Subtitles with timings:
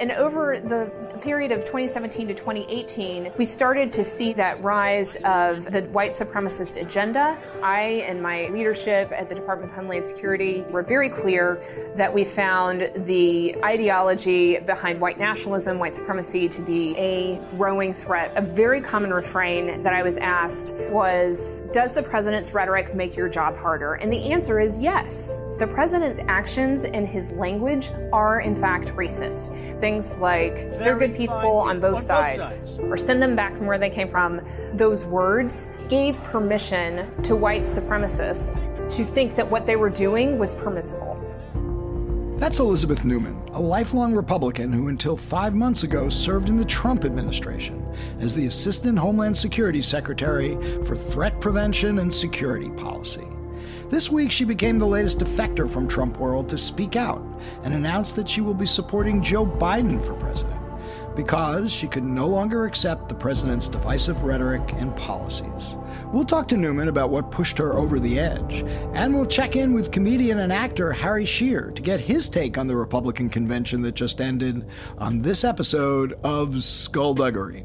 [0.00, 5.70] And over the period of 2017 to 2018, we started to see that rise of
[5.70, 7.38] the white supremacist agenda.
[7.62, 11.62] I and my leadership at the Department of Homeland Security were very clear
[11.96, 18.32] that we found the ideology behind white nationalism, white supremacy to be a growing threat.
[18.36, 23.28] A very common refrain that I was asked was Does the president's rhetoric make your
[23.28, 23.94] job harder?
[23.94, 25.38] And the answer is yes.
[25.60, 29.50] The president's actions and his language are, in fact, racist.
[29.78, 33.54] Things like, they're good people on both, on sides, both sides, or send them back
[33.54, 34.40] from where they came from.
[34.72, 38.56] Those words gave permission to white supremacists
[38.96, 41.18] to think that what they were doing was permissible.
[42.38, 47.04] That's Elizabeth Neumann, a lifelong Republican who until five months ago served in the Trump
[47.04, 47.86] administration
[48.18, 50.54] as the Assistant Homeland Security Secretary
[50.84, 53.26] for Threat Prevention and Security Policy.
[53.90, 57.20] This week, she became the latest defector from Trump world to speak out
[57.64, 60.60] and announce that she will be supporting Joe Biden for president
[61.16, 65.76] because she could no longer accept the president's divisive rhetoric and policies.
[66.12, 68.62] We'll talk to Neumann about what pushed her over the edge,
[68.94, 72.68] and we'll check in with comedian and actor Harry Shearer to get his take on
[72.68, 74.66] the Republican convention that just ended
[74.98, 77.64] on this episode of Skullduggery.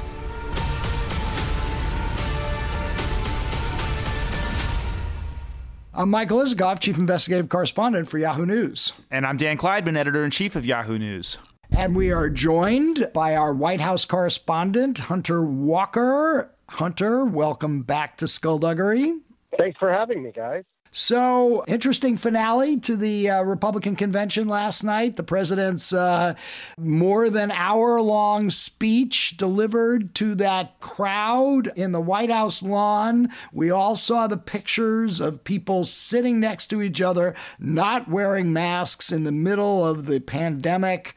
[5.93, 8.93] I'm Michael Isikoff, Chief Investigative Correspondent for Yahoo News.
[9.11, 11.37] And I'm Dan Klaidman, Editor in Chief of Yahoo News.
[11.69, 16.49] And we are joined by our White House correspondent, Hunter Walker.
[16.69, 19.19] Hunter, welcome back to Skullduggery.
[19.57, 20.63] Thanks for having me, guys.
[20.93, 25.15] So, interesting finale to the uh, Republican convention last night.
[25.15, 26.35] The president's uh,
[26.77, 33.29] more than hour long speech delivered to that crowd in the White House lawn.
[33.53, 39.13] We all saw the pictures of people sitting next to each other, not wearing masks
[39.13, 41.15] in the middle of the pandemic.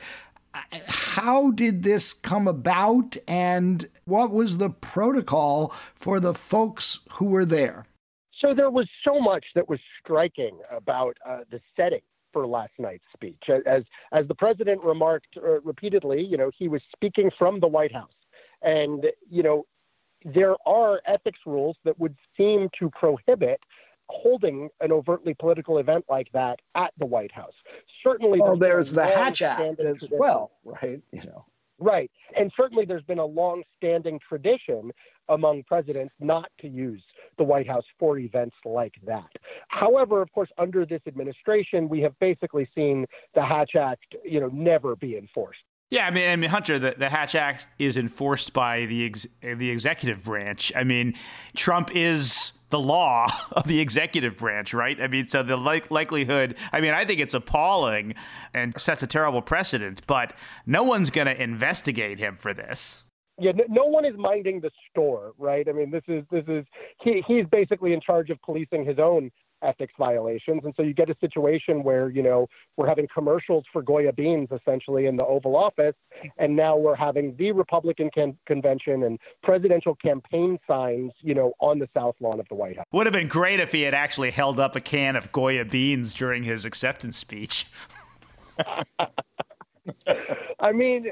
[0.86, 7.44] How did this come about, and what was the protocol for the folks who were
[7.44, 7.86] there?
[8.41, 12.00] So there was so much that was striking about uh, the setting
[12.33, 13.43] for last night's speech.
[13.67, 17.93] As as the president remarked uh, repeatedly, you know, he was speaking from the White
[17.93, 18.11] House,
[18.62, 19.67] and you know,
[20.25, 23.61] there are ethics rules that would seem to prohibit
[24.09, 27.55] holding an overtly political event like that at the White House.
[28.03, 31.01] Certainly, well, there's, there's the Hatch Act as well, right?
[31.12, 31.47] You know.
[31.78, 32.11] Right.
[32.39, 34.93] And certainly there's been a long standing tradition
[35.28, 37.03] among presidents not to use
[37.37, 39.31] the White House for events like that.
[39.69, 44.49] However, of course, under this administration, we have basically seen the Hatch Act, you know,
[44.49, 45.61] never be enforced.
[45.91, 49.27] Yeah, I mean, I mean, Hunter, the, the Hatch Act is enforced by the ex,
[49.43, 50.72] the executive branch.
[50.75, 51.15] I mean,
[51.55, 55.01] Trump is the law of the executive branch, right?
[55.01, 58.15] I mean, so the like, likelihood, I mean, I think it's appalling
[58.53, 60.33] and sets a terrible precedent, but
[60.66, 63.05] no one's going to investigate him for this
[63.39, 65.69] yeah, no one is minding the store, right?
[65.69, 66.65] I mean, this is this is
[67.03, 69.31] he he's basically in charge of policing his own
[69.61, 72.47] ethics violations, and so you get a situation where you know
[72.77, 75.97] we're having commercials for Goya beans essentially in the Oval Office,
[76.39, 81.81] and now we're having the Republican can- convention and presidential campaign signs, you know, on
[81.81, 82.87] the south lawn of the White House.
[82.93, 86.15] Would have been great if he had actually held up a can of Goya beans
[86.15, 87.66] during his acceptance speech.
[90.61, 91.06] I mean,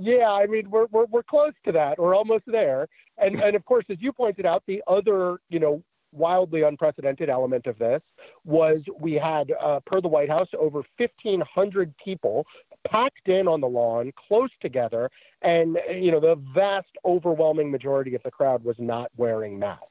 [0.00, 1.98] yeah, I mean, we're, we're, we're close to that.
[1.98, 2.88] We're almost there.
[3.18, 5.82] And, and of course, as you pointed out, the other, you know,
[6.12, 8.00] wildly unprecedented element of this
[8.44, 12.46] was we had, uh, per the White House, over 1,500 people
[12.86, 15.10] packed in on the lawn, close together,
[15.42, 19.84] and you know the vast, overwhelming majority of the crowd was not wearing masks.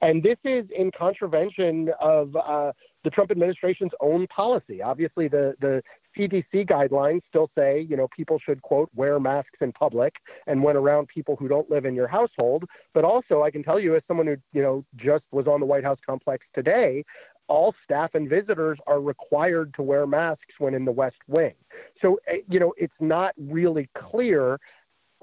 [0.00, 2.72] And this is in contravention of uh,
[3.04, 4.82] the Trump administration's own policy.
[4.82, 5.82] Obviously, the the
[6.18, 10.14] CDC guidelines still say, you know, people should, quote, wear masks in public
[10.46, 12.64] and when around people who don't live in your household.
[12.94, 15.66] But also, I can tell you, as someone who, you know, just was on the
[15.66, 17.04] White House complex today,
[17.48, 21.54] all staff and visitors are required to wear masks when in the West Wing.
[22.00, 24.58] So, eh, you know, it's not really clear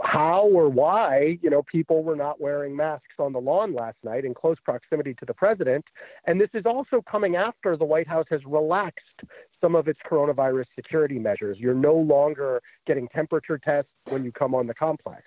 [0.02, 4.26] how or why, you know, people were not wearing masks on the lawn last night
[4.26, 5.86] in close proximity to the president.
[6.26, 9.22] And this is also coming after the White House has relaxed
[9.62, 11.58] some of its coronavirus security measures.
[11.60, 15.24] You're no longer getting temperature tests when you come on the complex.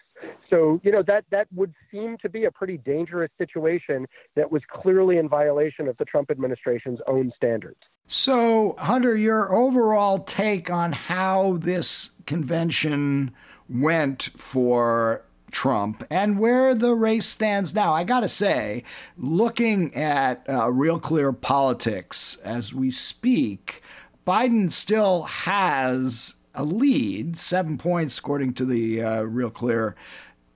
[0.50, 4.06] So, you know, that that would seem to be a pretty dangerous situation
[4.37, 7.79] that was clearly in violation of the Trump administration's own standards.
[8.06, 13.32] So, Hunter, your overall take on how this convention
[13.69, 17.93] went for Trump and where the race stands now.
[17.93, 18.85] I got to say,
[19.17, 23.82] looking at uh, Real Clear Politics as we speak,
[24.26, 29.97] Biden still has a lead, seven points according to the uh, Real Clear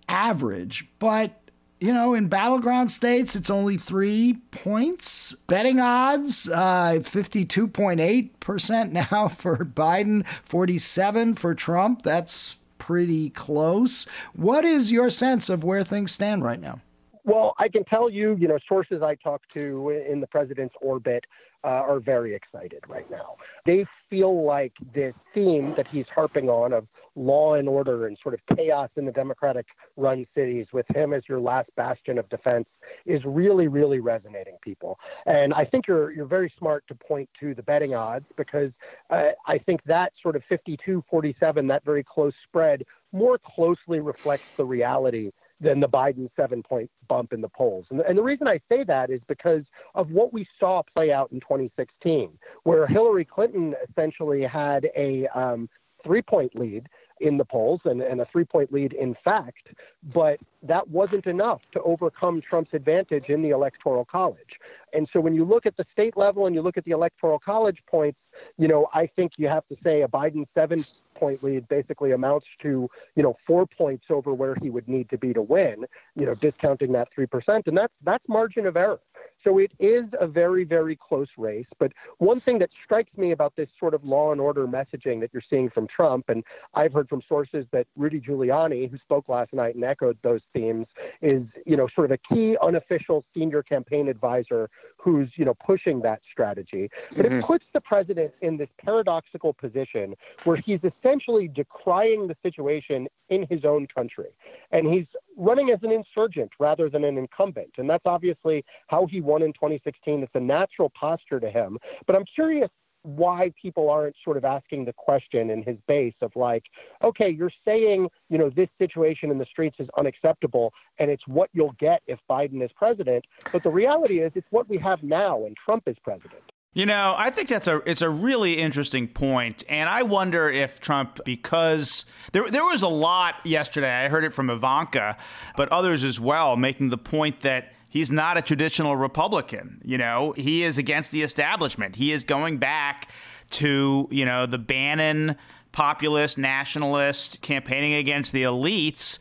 [0.08, 0.88] average.
[0.98, 1.38] But
[1.80, 5.34] you know, in battleground states, it's only three points.
[5.48, 12.02] Betting odds, uh, 52.8% now for Biden, 47 for Trump.
[12.02, 14.08] That's pretty close.
[14.34, 16.80] What is your sense of where things stand right now?
[17.24, 21.24] Well, I can tell you, you know, sources I talk to in the president's orbit
[21.62, 23.36] uh, are very excited right now.
[23.64, 28.34] They feel like the theme that he's harping on of law and order and sort
[28.34, 32.66] of chaos in the Democratic run cities with him as your last bastion of defense
[33.06, 34.98] is really, really resonating people.
[35.26, 38.72] And I think you're, you're very smart to point to the betting odds because
[39.10, 44.46] uh, I think that sort of 52 47, that very close spread, more closely reflects
[44.56, 47.86] the reality than the Biden seven point bump in the polls.
[47.90, 49.62] And, and, the reason I say that is because
[49.94, 52.30] of what we saw play out in 2016,
[52.64, 55.68] where Hillary Clinton essentially had a um,
[56.04, 56.88] three point lead
[57.22, 59.68] in the polls and, and a three point lead in fact,
[60.12, 64.58] but that wasn't enough to overcome Trump's advantage in the Electoral College.
[64.92, 67.38] And so when you look at the state level and you look at the Electoral
[67.38, 68.18] College points,
[68.58, 70.84] you know, I think you have to say a Biden seven
[71.14, 75.18] point lead basically amounts to, you know, four points over where he would need to
[75.18, 75.86] be to win,
[76.16, 77.66] you know, discounting that 3%.
[77.66, 79.00] And that's, that's margin of error.
[79.44, 81.66] So it is a very, very close race.
[81.78, 85.30] But one thing that strikes me about this sort of law and order messaging that
[85.32, 86.44] you're seeing from Trump, and
[86.74, 90.86] I've heard from sources that Rudy Giuliani, who spoke last night and echoed those themes,
[91.20, 96.00] is, you know, sort of a key unofficial senior campaign advisor who's, you know, pushing
[96.02, 96.90] that strategy.
[97.16, 97.40] But mm-hmm.
[97.40, 103.46] it puts the president in this paradoxical position where he's essentially decrying the situation in
[103.48, 104.28] his own country.
[104.70, 105.06] And he's
[105.36, 107.70] running as an insurgent rather than an incumbent.
[107.78, 110.22] And that's obviously how he won in 2016.
[110.22, 111.78] It's a natural posture to him.
[112.06, 112.68] But I'm curious
[113.04, 116.64] why people aren't sort of asking the question in his base of like,
[117.02, 121.50] okay, you're saying, you know, this situation in the streets is unacceptable and it's what
[121.52, 123.24] you'll get if Biden is president.
[123.50, 126.51] But the reality is it's what we have now and Trump is president.
[126.74, 130.80] You know, I think that's a it's a really interesting point, and I wonder if
[130.80, 134.06] Trump, because there there was a lot yesterday.
[134.06, 135.18] I heard it from Ivanka,
[135.54, 139.82] but others as well, making the point that he's not a traditional Republican.
[139.84, 141.96] You know, he is against the establishment.
[141.96, 143.10] He is going back
[143.50, 145.36] to you know the Bannon
[145.72, 149.18] populist nationalist campaigning against the elites,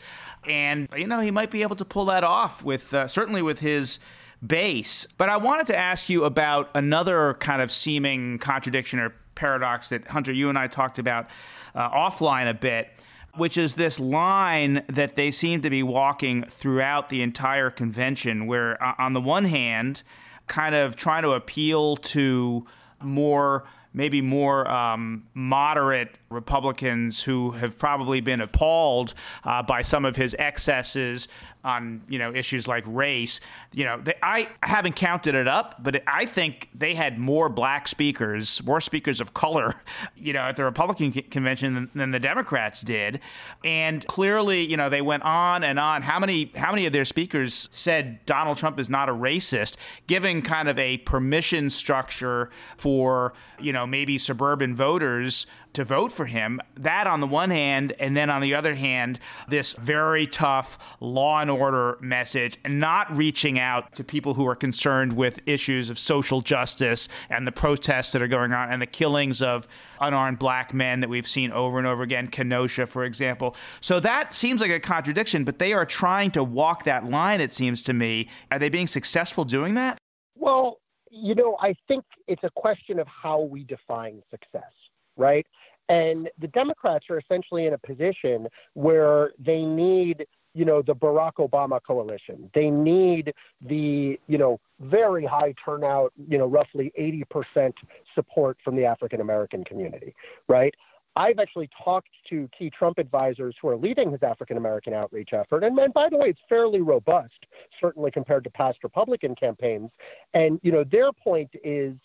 [0.48, 3.59] and you know he might be able to pull that off with uh, certainly with
[3.59, 4.00] his
[4.46, 5.08] base.
[5.18, 10.08] But I wanted to ask you about another kind of seeming contradiction or paradox that
[10.08, 11.28] Hunter, you and I talked about
[11.76, 12.90] uh, offline a bit,
[13.36, 18.82] which is this line that they seem to be walking throughout the entire convention, where
[18.84, 20.04] uh, on the one hand,
[20.48, 22.66] kind of trying to appeal to
[23.02, 23.64] more
[23.94, 29.13] maybe more um, moderate Republicans who have probably been appalled
[29.44, 31.27] uh, by some of his excesses
[31.63, 33.39] on you know issues like race.
[33.74, 37.88] You know, they, I haven't counted it up, but I think they had more black
[37.88, 39.75] speakers, more speakers of color,
[40.15, 43.20] you know, at the Republican convention than, than, the Democrats did.
[43.63, 46.01] And clearly, you know, they went on and on.
[46.01, 49.75] How many how many of their speakers said Donald Trump is not a racist,
[50.08, 56.25] giving kind of a permission structure for you know maybe suburban voters to vote for
[56.25, 56.60] him.
[56.75, 61.42] That on the one hand, and then on the other hand, this very tough law
[61.42, 65.98] and order message, and not reaching out to people who are concerned with issues of
[66.00, 69.68] social justice and the protests that are going on and the killings of
[70.00, 73.56] unarmed black men that we've seen over and over again, Kenosha, for example.
[73.80, 77.54] So that seems like a contradiction, but they are trying to walk that line, it
[77.54, 78.30] seems to me.
[78.50, 79.98] Are they being successful doing that?
[80.36, 80.78] Well,
[81.12, 84.72] you know, I think it's a question of how we define success,
[85.18, 85.46] right?
[85.91, 91.33] And the Democrats are essentially in a position where they need, you know, the Barack
[91.33, 92.50] Obama coalition.
[92.53, 97.74] They need the, you know, very high turnout, you know, roughly 80%
[98.15, 100.15] support from the African American community,
[100.48, 100.74] right?
[101.17, 105.65] I've actually talked to key Trump advisors who are leading his African American outreach effort.
[105.65, 107.48] And, and by the way, it's fairly robust,
[107.81, 109.91] certainly compared to past Republican campaigns.
[110.33, 111.95] And, you know, their point is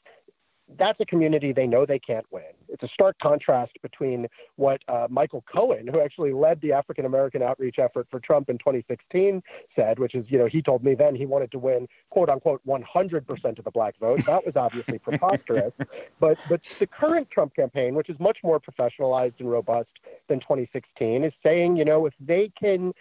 [0.78, 2.42] that's a community they know they can't win.
[2.68, 7.42] It's a stark contrast between what uh, Michael Cohen, who actually led the African American
[7.42, 9.42] outreach effort for Trump in 2016,
[9.74, 12.60] said, which is, you know, he told me then he wanted to win, quote unquote,
[12.66, 14.24] 100% of the black vote.
[14.26, 15.72] That was obviously preposterous.
[16.18, 19.90] But, but the current Trump campaign, which is much more professionalized and robust
[20.28, 22.92] than 2016, is saying, you know, if they can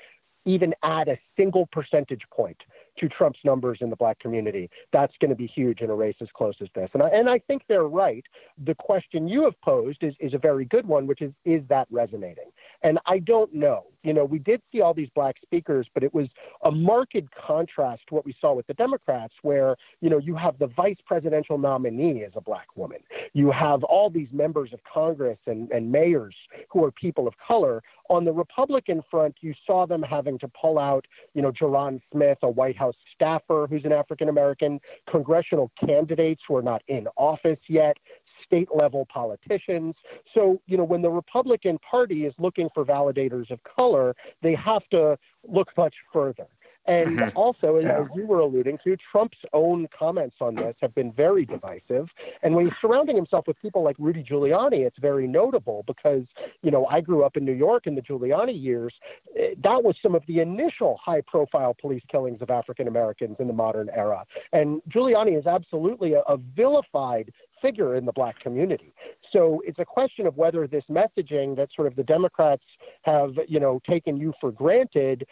[0.45, 2.57] even add a single percentage point
[2.99, 4.69] to Trump's numbers in the black community.
[4.93, 6.89] That's going to be huge in a race as close as this.
[6.93, 8.23] And I, and I think they're right.
[8.63, 11.87] The question you have posed is, is a very good one, which is, is that
[11.89, 12.51] resonating?
[12.83, 13.85] And I don't know.
[14.03, 16.27] You know, we did see all these black speakers, but it was
[16.63, 20.59] a marked contrast to what we saw with the Democrats, where, you know, you have
[20.59, 22.99] the vice presidential nominee as a black woman.
[23.33, 26.35] You have all these members of Congress and, and mayors
[26.69, 27.81] who are people of color.
[28.11, 32.37] On the Republican front, you saw them having to pull out, you know, Ja'Ron Smith,
[32.43, 37.59] a White House staffer who's an African American, congressional candidates who are not in office
[37.67, 37.97] yet,
[38.45, 39.95] state level politicians.
[40.33, 44.87] So, you know, when the Republican Party is looking for validators of color, they have
[44.91, 46.47] to look much further.
[46.87, 47.37] And mm-hmm.
[47.37, 52.09] also, as you were alluding to, Trump's own comments on this have been very divisive.
[52.43, 56.23] And when he's surrounding himself with people like Rudy Giuliani, it's very notable because,
[56.61, 58.93] you know, I grew up in New York in the Giuliani years.
[59.37, 63.47] Eh, that was some of the initial high profile police killings of African Americans in
[63.47, 64.25] the modern era.
[64.53, 68.93] And Giuliani is absolutely a, a vilified figure in the black community.
[69.31, 72.63] So it's a question of whether this messaging that sort of the Democrats
[73.01, 75.25] have, you know, taken you for granted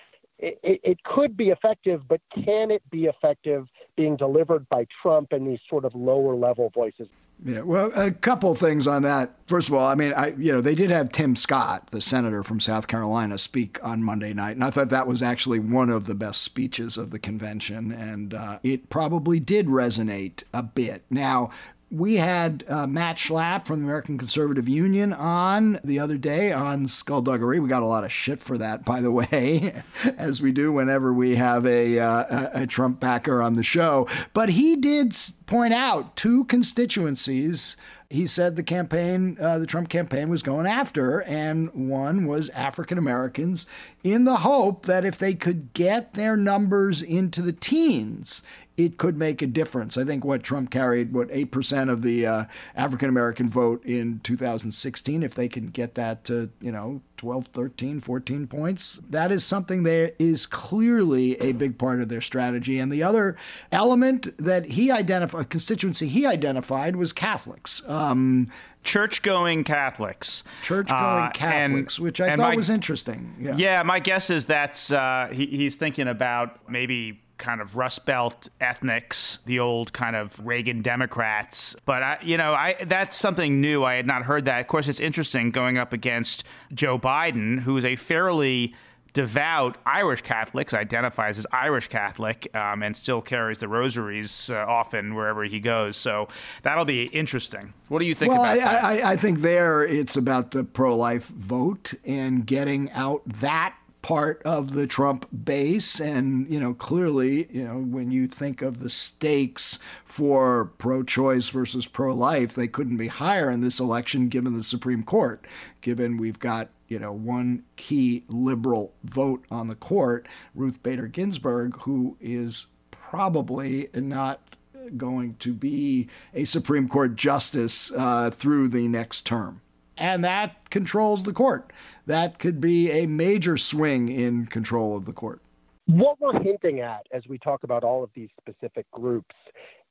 [0.43, 5.47] it, it, could be effective, but can it be effective being delivered by Trump and
[5.47, 7.07] these sort of lower level voices?
[7.45, 9.31] Yeah, well, a couple things on that.
[9.47, 12.41] First of all, I mean, I you know they did have Tim Scott, the senator
[12.41, 16.05] from South Carolina, speak on Monday night, and I thought that was actually one of
[16.05, 21.03] the best speeches of the convention, and uh, it probably did resonate a bit.
[21.09, 21.49] Now,
[21.93, 26.87] we had uh, Matt Schlapp from the American Conservative Union on the other day on
[26.87, 27.59] skullduggery.
[27.59, 29.83] We got a lot of shit for that, by the way,
[30.17, 34.07] as we do whenever we have a, uh, a Trump backer on the show.
[34.33, 37.77] But he did point out two constituencies
[38.13, 42.99] he said the campaign, uh, the Trump campaign was going after, and one was African
[42.99, 43.65] Americans
[44.03, 48.43] in the hope that if they could get their numbers into the teens,
[48.75, 49.97] it could make a difference.
[49.97, 55.21] I think what Trump carried, what, 8% of the uh, African American vote in 2016,
[55.21, 59.83] if they can get that to, you know, 12, 13, 14 points, that is something
[59.83, 62.79] that is clearly a big part of their strategy.
[62.79, 63.37] And the other
[63.71, 67.81] element that he identified, a constituency he identified, was Catholics.
[67.87, 68.49] Um,
[68.83, 70.43] church going Catholics.
[70.63, 73.35] Church going uh, Catholics, and, which I thought my, was interesting.
[73.39, 73.55] Yeah.
[73.55, 78.49] yeah, my guess is that's uh, he, he's thinking about maybe kind of Rust Belt
[78.61, 81.75] ethnics, the old kind of Reagan Democrats.
[81.85, 83.83] But I, you know, I that's something new.
[83.83, 84.61] I had not heard that.
[84.61, 88.73] Of course, it's interesting going up against Joe Biden, who's a fairly
[89.13, 95.13] devout Irish Catholic, identifies as Irish Catholic, um, and still carries the rosaries uh, often
[95.13, 95.97] wherever he goes.
[95.97, 96.27] So
[96.63, 97.73] that'll be interesting.
[97.89, 98.83] What do you think well, about I, that?
[98.83, 104.39] I, I think there it's about the pro life vote and getting out that part
[104.43, 105.99] of the Trump base.
[105.99, 111.49] And, you know, clearly, you know, when you think of the stakes for pro choice
[111.49, 115.47] versus pro life, they couldn't be higher in this election given the Supreme Court,
[115.81, 121.77] given we've got, you know, one key liberal vote on the court, Ruth Bader Ginsburg,
[121.81, 124.55] who is probably not
[124.97, 129.61] going to be a Supreme Court justice uh, through the next term.
[129.97, 131.71] And that controls the court
[132.05, 135.41] that could be a major swing in control of the court.
[135.85, 139.35] What we're hinting at as we talk about all of these specific groups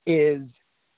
[0.07, 0.43] is,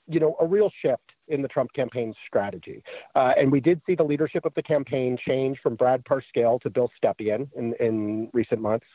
[0.07, 2.83] you know, a real shift in the Trump campaign's strategy.
[3.15, 6.69] Uh, and we did see the leadership of the campaign change from Brad Parscale to
[6.69, 8.85] Bill Stepien in, in recent months.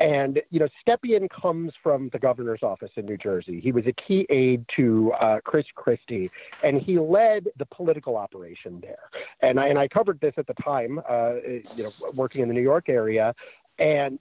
[0.00, 3.60] And, you know, Stepien comes from the governor's office in New Jersey.
[3.60, 6.30] He was a key aide to uh, Chris Christie,
[6.62, 9.10] and he led the political operation there.
[9.40, 11.34] And I, and I covered this at the time, uh,
[11.76, 13.34] you know, working in the New York area.
[13.78, 14.18] And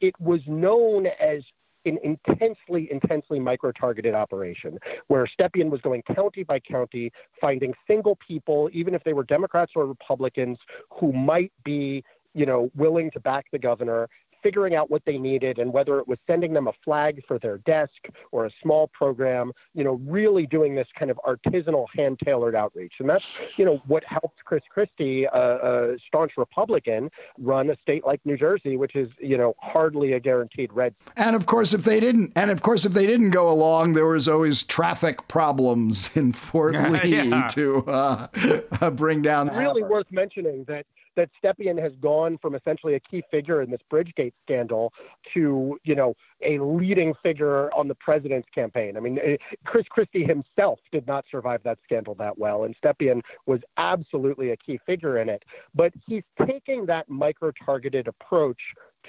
[0.00, 1.42] it was known as
[1.84, 8.16] an intensely, intensely micro targeted operation where Stepien was going county by county, finding single
[8.26, 10.58] people, even if they were Democrats or Republicans,
[10.98, 14.08] who might be, you know, willing to back the governor,
[14.42, 17.58] figuring out what they needed and whether it was sending them a flag for their
[17.58, 17.92] desk
[18.32, 22.94] or a small program, you know, really doing this kind of artisanal, hand tailored outreach.
[22.98, 28.04] And that's, you know, what helped Chris Christie, a, a staunch Republican, run a state
[28.04, 30.94] like New Jersey, which is, you know, hardly a guaranteed red.
[31.16, 34.06] And of course, if they didn't, and of course, if they didn't go along, there
[34.06, 37.48] was always traffic problems in Fort Lee yeah.
[37.48, 39.48] to uh, bring down.
[39.48, 40.86] Really worth mentioning that
[41.20, 44.90] that Stepien has gone from essentially a key figure in this Bridgegate scandal
[45.34, 48.96] to, you know, a leading figure on the president's campaign.
[48.96, 49.36] I mean, eh,
[49.66, 54.56] Chris Christie himself did not survive that scandal that well, and Stepien was absolutely a
[54.56, 55.42] key figure in it.
[55.74, 58.60] But he's taking that micro-targeted approach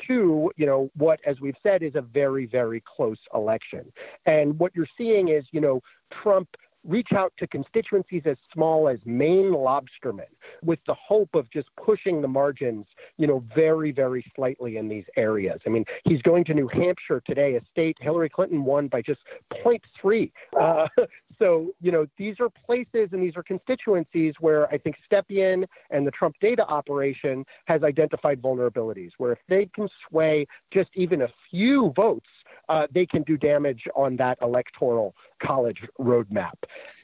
[0.08, 3.92] to, you know, what, as we've said, is a very, very close election.
[4.26, 5.82] And what you're seeing is, you know,
[6.22, 6.50] Trump
[6.88, 10.26] reach out to constituencies as small as Maine lobstermen
[10.64, 12.86] with the hope of just pushing the margins,
[13.18, 15.60] you know, very, very slightly in these areas.
[15.66, 19.20] I mean, he's going to New Hampshire today, a state Hillary Clinton won by just
[19.64, 20.32] 0.3.
[20.60, 20.88] Uh,
[21.40, 26.06] so, you know, these are places and these are constituencies where I think Stepien and
[26.06, 31.30] the Trump data operation has identified vulnerabilities, where if they can sway just even a
[31.50, 32.28] few votes,
[32.70, 36.54] uh, they can do damage on that electoral college roadmap.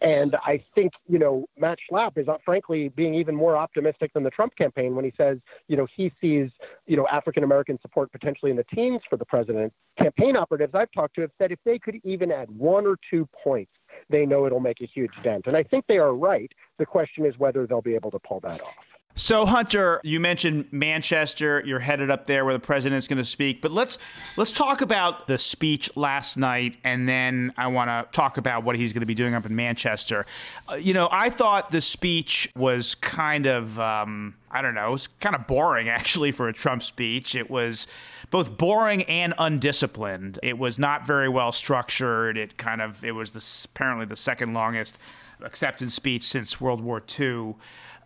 [0.02, 4.24] And I think, you know, Matt Schlapp is uh, frankly being even more optimistic than
[4.24, 6.50] the Trump campaign when he says, you know, he sees,
[6.86, 9.74] you know, African American support potentially in the teens for the president.
[9.98, 13.28] Campaign operatives I've talked to have said if they could even add one or two
[13.44, 13.72] points,
[14.10, 15.48] they know it'll make a huge dent.
[15.48, 16.52] And I think they are right.
[16.78, 18.87] The question is whether they'll be able to pull that off.
[19.18, 21.64] So Hunter, you mentioned Manchester.
[21.66, 23.64] You're headed up there where the president's going to speak.
[23.64, 23.98] But let's
[24.38, 28.76] let's talk about the speech last night, and then I want to talk about what
[28.76, 30.28] he's going to be doing up in Manchester.
[30.70, 34.92] Uh, you know, I thought the speech was kind of um, I don't know, it
[34.92, 37.34] was kind of boring actually for a Trump speech.
[37.34, 37.88] It was
[38.30, 40.38] both boring and undisciplined.
[40.44, 42.38] It was not very well structured.
[42.38, 45.00] It kind of it was the, apparently the second longest
[45.42, 47.56] acceptance speech since World War II.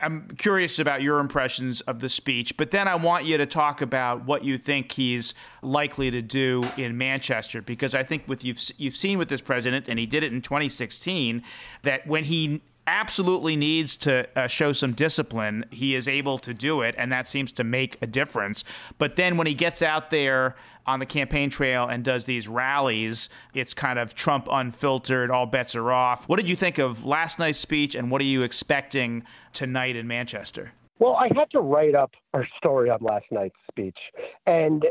[0.01, 3.81] I'm curious about your impressions of the speech, but then I want you to talk
[3.81, 8.59] about what you think he's likely to do in Manchester, because I think with you've
[8.77, 11.43] you've seen with this president, and he did it in 2016,
[11.83, 16.81] that when he absolutely needs to uh, show some discipline, he is able to do
[16.81, 18.65] it, and that seems to make a difference.
[18.97, 23.29] But then when he gets out there on the campaign trail and does these rallies,
[23.53, 26.27] it's kind of Trump unfiltered, all bets are off.
[26.27, 30.07] What did you think of last night's speech, and what are you expecting tonight in
[30.07, 30.73] Manchester?
[30.99, 33.97] Well, I had to write up our story on last night's speech.
[34.45, 34.85] And,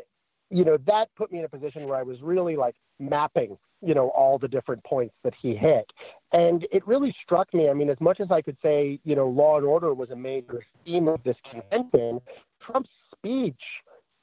[0.51, 3.95] you know, that put me in a position where I was really like mapping, you
[3.95, 5.85] know, all the different points that he hit.
[6.33, 7.69] And it really struck me.
[7.69, 10.17] I mean, as much as I could say, you know, law and order was a
[10.17, 12.21] major theme of this convention,
[12.61, 13.61] Trump's speech,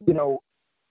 [0.05, 0.41] you know,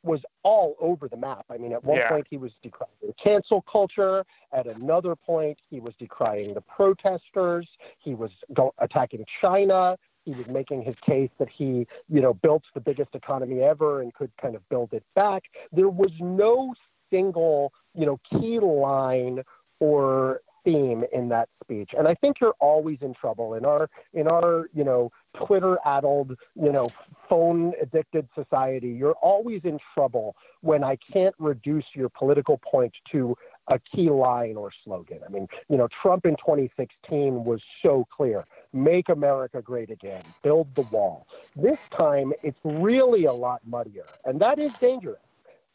[0.02, 1.44] was all over the map.
[1.50, 2.09] I mean, at one yeah.
[2.09, 4.24] point he was decrying cancel culture.
[4.52, 7.66] At another point, he was decrying the protesters.
[7.98, 9.96] He was go- attacking China.
[10.24, 14.12] He was making his case that he, you know, built the biggest economy ever and
[14.14, 15.44] could kind of build it back.
[15.72, 16.74] There was no
[17.11, 19.42] single, you know, key line
[19.79, 21.90] or theme in that speech.
[21.96, 25.12] And I think you're always in trouble in our in our, you know,
[25.46, 26.90] Twitter addled, you know,
[27.29, 28.88] phone addicted society.
[28.88, 33.37] You're always in trouble when I can't reduce your political point to
[33.68, 35.20] a key line or slogan.
[35.26, 40.74] I mean, you know, Trump in 2016 was so clear make America great again, build
[40.74, 41.26] the wall.
[41.55, 45.20] This time, it's really a lot muddier, and that is dangerous.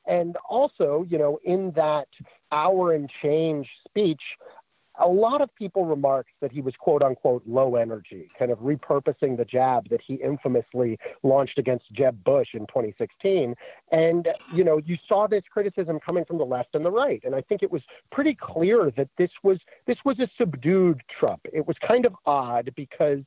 [0.05, 2.07] And also, you know, in that
[2.51, 4.21] hour and change speech,
[5.01, 9.37] a lot of people remarked that he was quote unquote low energy, kind of repurposing
[9.37, 13.55] the jab that he infamously launched against Jeb Bush in 2016.
[13.91, 17.21] And, you know, you saw this criticism coming from the left and the right.
[17.23, 21.41] And I think it was pretty clear that this was this was a subdued Trump.
[21.51, 23.19] It was kind of odd because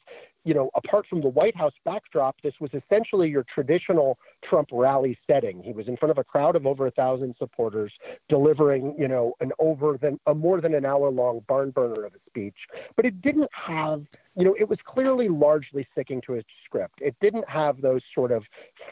[0.45, 5.19] you know, apart from the White House backdrop, this was essentially your traditional Trump rally
[5.27, 5.63] setting.
[5.63, 7.93] He was in front of a crowd of over a thousand supporters,
[8.29, 12.15] delivering, you know, an over than a more than an hour long barn burner of
[12.15, 12.57] a speech.
[12.95, 14.05] But it didn't have,
[14.37, 17.01] you know, it was clearly largely sticking to his script.
[17.01, 18.45] It didn't have those sort of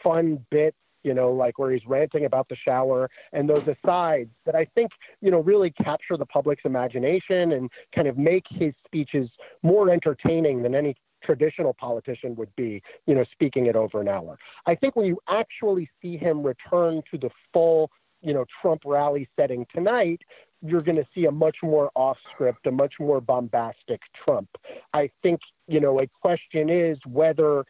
[0.03, 4.55] fun bits you know, like where he's ranting about the shower and those asides that
[4.55, 9.29] I think, you know, really capture the public's imagination and kind of make his speeches
[9.61, 14.37] more entertaining than any traditional politician would be, you know, speaking it over an hour.
[14.65, 19.27] I think when you actually see him return to the full, you know, Trump rally
[19.37, 20.21] setting tonight,
[20.65, 24.49] you're going to see a much more off script, a much more bombastic Trump.
[24.93, 27.65] I think, you know, a question is whether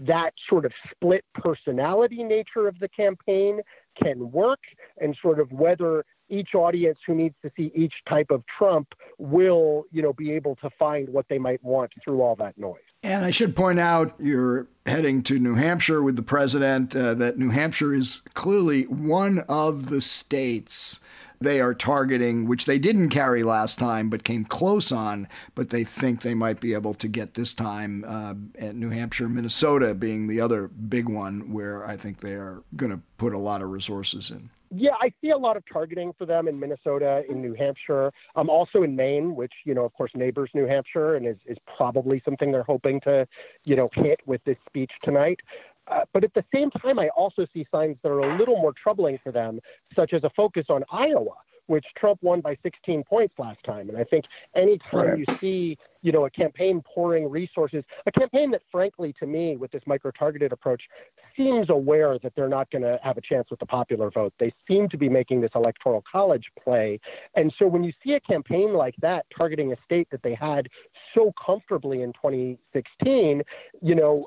[0.00, 3.60] that sort of split personality nature of the campaign
[4.02, 4.58] can work
[5.00, 9.84] and sort of whether each audience who needs to see each type of Trump will,
[9.92, 12.80] you know, be able to find what they might want through all that noise.
[13.02, 17.38] And I should point out you're heading to New Hampshire with the president, uh, that
[17.38, 21.00] New Hampshire is clearly one of the states
[21.40, 25.84] they are targeting, which they didn't carry last time, but came close on, but they
[25.84, 30.26] think they might be able to get this time uh, at New Hampshire, Minnesota being
[30.26, 33.70] the other big one where I think they are going to put a lot of
[33.70, 34.50] resources in.
[34.76, 38.50] Yeah, I see a lot of targeting for them in Minnesota, in New Hampshire, um,
[38.50, 42.20] also in Maine, which you know, of course, neighbors New Hampshire, and is is probably
[42.24, 43.26] something they're hoping to,
[43.64, 45.38] you know, hit with this speech tonight.
[45.86, 48.72] Uh, but at the same time, I also see signs that are a little more
[48.72, 49.60] troubling for them,
[49.94, 51.34] such as a focus on Iowa,
[51.66, 53.88] which Trump won by 16 points last time.
[53.88, 55.18] And I think anytime right.
[55.18, 59.70] you see, you know, a campaign pouring resources, a campaign that, frankly, to me, with
[59.70, 60.82] this micro-targeted approach,
[61.36, 64.34] seems aware that they're not going to have a chance with the popular vote.
[64.38, 67.00] They seem to be making this electoral college play.
[67.34, 70.68] And so when you see a campaign like that targeting a state that they had
[71.14, 73.42] so comfortably in 2016,
[73.80, 74.26] you know,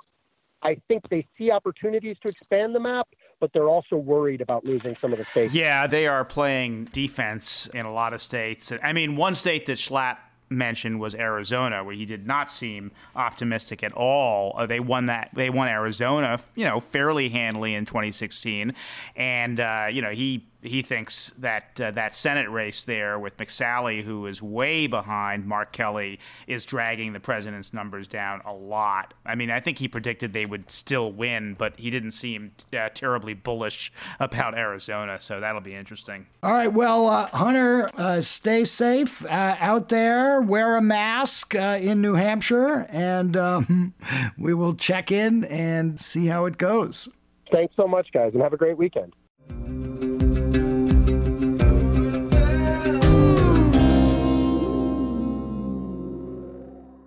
[0.64, 3.08] I think they see opportunities to expand the map,
[3.40, 5.54] but they're also worried about losing some of the states.
[5.54, 8.72] Yeah, they are playing defense in a lot of states.
[8.84, 10.18] I mean, one state that Schlapp
[10.50, 14.56] mentioned was Arizona, where he did not seem optimistic at all.
[14.58, 15.30] Uh, they won that.
[15.34, 18.74] They won Arizona, you know, fairly handily in 2016,
[19.16, 24.04] and uh, you know he he thinks that uh, that Senate race there with McSally,
[24.04, 29.14] who is way behind Mark Kelly, is dragging the president's numbers down a lot.
[29.26, 32.90] I mean, I think he predicted they would still win, but he didn't seem uh,
[32.94, 35.20] terribly bullish about Arizona.
[35.20, 36.28] So that'll be interesting.
[36.44, 36.72] All right.
[36.72, 40.42] Well, uh, Hunter, uh, stay safe uh, out there.
[40.42, 43.94] Wear a mask uh, in New Hampshire, and um,
[44.38, 47.10] we will check in and see how it goes.
[47.52, 49.14] Thanks so much, guys, and have a great weekend.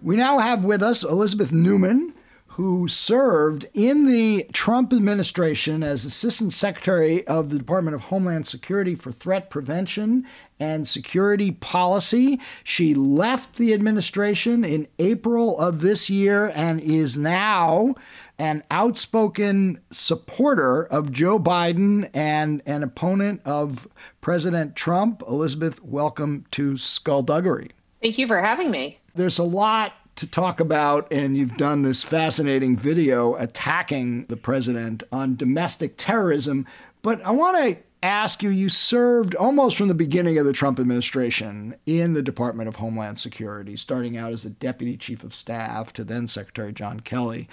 [0.03, 2.15] We now have with us Elizabeth Neumann,
[2.47, 8.95] who served in the Trump administration as Assistant Secretary of the Department of Homeland Security
[8.95, 10.27] for Threat Prevention
[10.59, 12.41] and Security Policy.
[12.65, 17.95] She left the administration in April of this year and is now
[18.39, 23.87] an outspoken supporter of Joe Biden and an opponent of
[24.23, 25.23] President Trump.
[25.29, 27.73] Elizabeth, welcome to Skullduggery.
[28.03, 28.99] Thank you for having me.
[29.15, 35.03] There's a lot to talk about, and you've done this fascinating video attacking the president
[35.13, 36.67] on domestic terrorism.
[37.03, 40.81] But I want to ask you you served almost from the beginning of the Trump
[40.81, 45.93] administration in the Department of Homeland Security, starting out as the deputy chief of staff
[45.95, 47.49] to then Secretary John Kelly,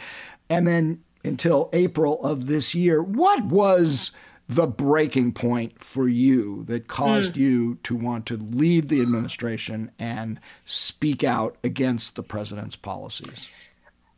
[0.50, 3.04] and then until April of this year.
[3.04, 4.12] What was
[4.48, 7.38] the breaking point for you that caused mm.
[7.38, 13.50] you to want to leave the administration and speak out against the president's policies?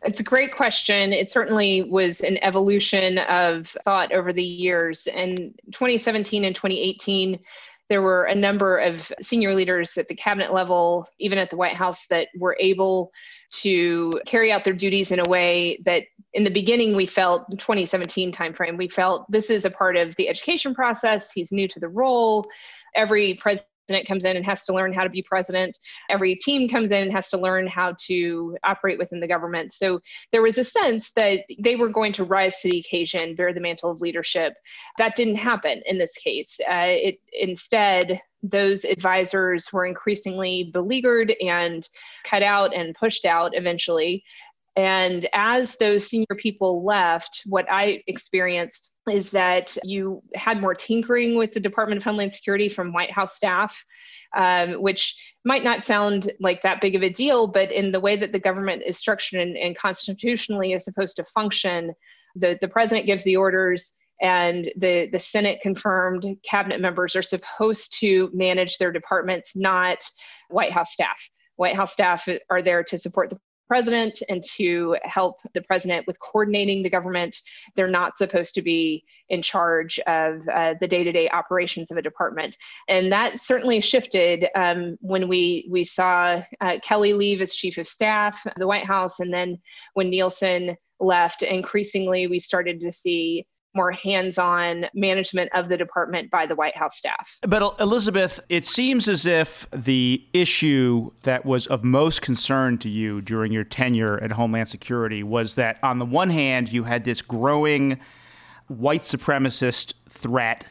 [0.04, 1.12] It's a great question.
[1.12, 5.08] It certainly was an evolution of thought over the years.
[5.08, 7.40] In 2017 and 2018,
[7.90, 11.76] there were a number of senior leaders at the cabinet level, even at the White
[11.76, 13.12] House, that were able
[13.52, 18.32] to carry out their duties in a way that in the beginning we felt 2017
[18.32, 21.90] timeframe we felt this is a part of the education process he's new to the
[21.90, 22.46] role
[22.96, 23.68] every president
[24.08, 25.78] comes in and has to learn how to be president.
[26.10, 29.74] Every team comes in and has to learn how to operate within the government.
[29.74, 30.00] So
[30.32, 33.60] there was a sense that they were going to rise to the occasion, bear the
[33.60, 34.54] mantle of leadership.
[34.98, 36.60] That didn't happen in this case.
[36.70, 41.88] Uh, it instead those advisors were increasingly beleaguered and
[42.24, 44.24] cut out and pushed out eventually.
[44.80, 51.36] And as those senior people left, what I experienced is that you had more tinkering
[51.36, 53.76] with the Department of Homeland Security from White House staff,
[54.38, 58.16] um, which might not sound like that big of a deal, but in the way
[58.16, 61.92] that the government is structured and, and constitutionally is supposed to function,
[62.38, 68.00] the, the president gives the orders and the, the Senate confirmed cabinet members are supposed
[68.00, 69.98] to manage their departments, not
[70.50, 71.18] White House staff.
[71.58, 73.40] White House staff are there to support the
[73.70, 77.38] president and to help the president with coordinating the government.
[77.76, 82.58] They're not supposed to be in charge of uh, the day-to-day operations of a department,
[82.88, 87.88] and that certainly shifted um, when we we saw uh, Kelly leave as chief of
[87.88, 89.60] staff, the White House, and then
[89.94, 91.44] when Nielsen left.
[91.44, 96.98] Increasingly, we started to see more hands-on management of the department by the White House
[96.98, 97.38] staff.
[97.42, 103.22] But Elizabeth, it seems as if the issue that was of most concern to you
[103.22, 107.22] during your tenure at Homeland Security was that on the one hand you had this
[107.22, 108.00] growing
[108.68, 110.66] white supremacist threat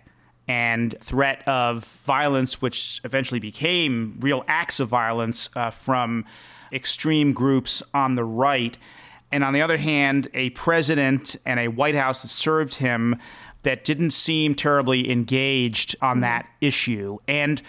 [0.48, 6.24] and threat of violence, which eventually became real acts of violence uh, from
[6.72, 8.78] extreme groups on the right.
[9.30, 13.16] And on the other hand, a president and a White House that served him
[13.62, 16.20] that didn't seem terribly engaged on mm-hmm.
[16.22, 17.18] that issue.
[17.26, 17.60] And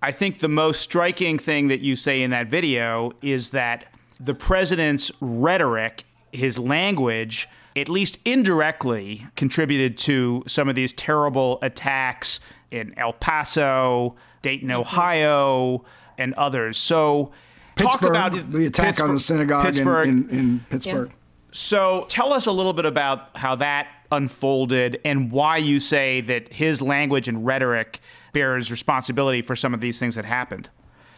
[0.00, 3.86] I think the most striking thing that you say in that video is that
[4.18, 12.40] the president's rhetoric, his language, at least indirectly contributed to some of these terrible attacks
[12.70, 14.80] in El Paso, Dayton, mm-hmm.
[14.80, 15.84] Ohio,
[16.18, 16.78] and others.
[16.78, 17.32] So,
[17.76, 21.08] Pittsburgh, talk about the attack on the synagogue in, in, in, Pittsburgh.
[21.08, 21.16] Yeah.
[21.52, 26.52] So, tell us a little bit about how that unfolded and why you say that
[26.52, 28.00] his language and rhetoric
[28.32, 30.68] bears responsibility for some of these things that happened.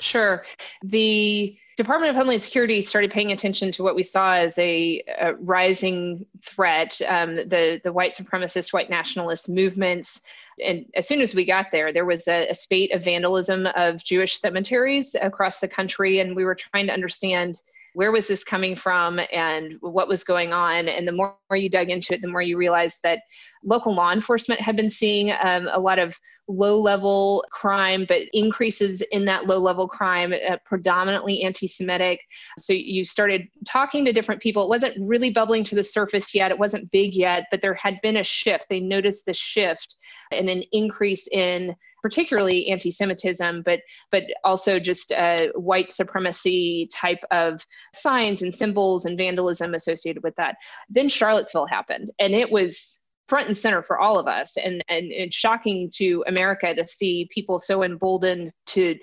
[0.01, 0.45] Sure.
[0.83, 5.35] The Department of Homeland Security started paying attention to what we saw as a, a
[5.35, 10.21] rising threat, um, the the white supremacist, white nationalist movements.
[10.63, 14.05] And as soon as we got there, there was a, a spate of vandalism of
[14.05, 17.61] Jewish cemeteries across the country, and we were trying to understand
[17.95, 20.89] where was this coming from and what was going on.
[20.89, 23.21] And the more you dug into it, the more you realized that
[23.65, 26.17] local law enforcement had been seeing um, a lot of
[26.49, 32.21] low level crime, but increases in that low level crime, uh, predominantly anti Semitic.
[32.59, 34.65] So you started talking to different people.
[34.65, 38.01] It wasn't really bubbling to the surface yet, it wasn't big yet, but there had
[38.03, 38.67] been a shift.
[38.69, 39.97] They noticed the shift
[40.33, 47.67] and an increase in particularly anti-Semitism, but but also just uh, white supremacy type of
[47.95, 50.57] signs and symbols and vandalism associated with that.
[50.91, 55.11] Then Charlottesville happened, and it was front and center for all of us and, and
[55.11, 58.99] it's shocking to america to see people so emboldened to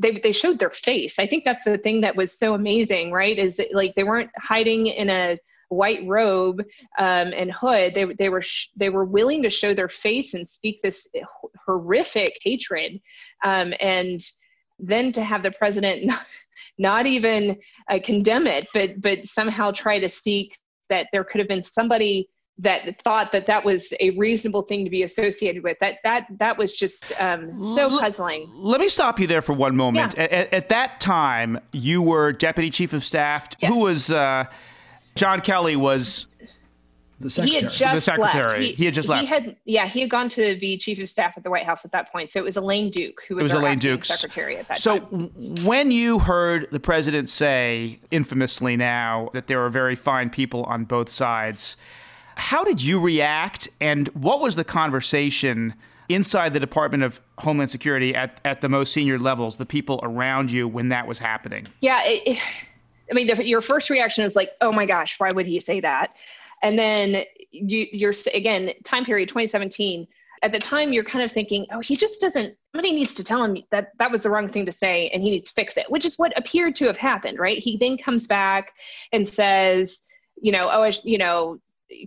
[0.00, 3.38] they, they showed their face i think that's the thing that was so amazing right
[3.38, 5.38] is that, like they weren't hiding in a
[5.68, 6.60] white robe
[6.98, 10.48] um, and hood, they, they were sh- they were willing to show their face and
[10.48, 11.08] speak this
[11.64, 13.00] horrific hatred,
[13.44, 14.20] um, and
[14.78, 16.26] then to have the president not,
[16.78, 17.56] not even
[17.90, 20.56] uh, condemn it, but but somehow try to seek
[20.88, 24.90] that there could have been somebody that thought that that was a reasonable thing to
[24.90, 29.26] be associated with that that that was just um, so puzzling let me stop you
[29.26, 30.22] there for one moment yeah.
[30.22, 33.70] at, at, that time you were deputy chief of staff yes.
[33.70, 34.44] who was uh,
[35.16, 36.26] John Kelly was
[37.20, 37.58] the secretary.
[37.58, 38.66] He had just the secretary.
[38.66, 39.22] He, he, had just left.
[39.22, 41.84] He had, yeah, he had gone to be chief of staff at the White House
[41.84, 42.30] at that point.
[42.30, 45.00] So it was Elaine Duke who was, was our Elaine Duke's secretary at that so
[45.00, 45.30] time.
[45.34, 50.64] So when you heard the president say, infamously now, that there are very fine people
[50.64, 51.76] on both sides,
[52.36, 55.74] how did you react, and what was the conversation?
[56.08, 60.52] inside the Department of Homeland Security at, at the most senior levels, the people around
[60.52, 61.66] you when that was happening?
[61.80, 62.38] Yeah, it, it,
[63.10, 65.80] I mean, the, your first reaction is like, oh my gosh, why would he say
[65.80, 66.14] that?
[66.62, 70.06] And then you, you're again, time period 2017.
[70.42, 72.56] At the time, you're kind of thinking, oh, he just doesn't.
[72.74, 75.30] Somebody needs to tell him that that was the wrong thing to say, and he
[75.30, 77.58] needs to fix it, which is what appeared to have happened, right?
[77.58, 78.72] He then comes back
[79.12, 80.02] and says,
[80.40, 81.58] you know, oh, you know,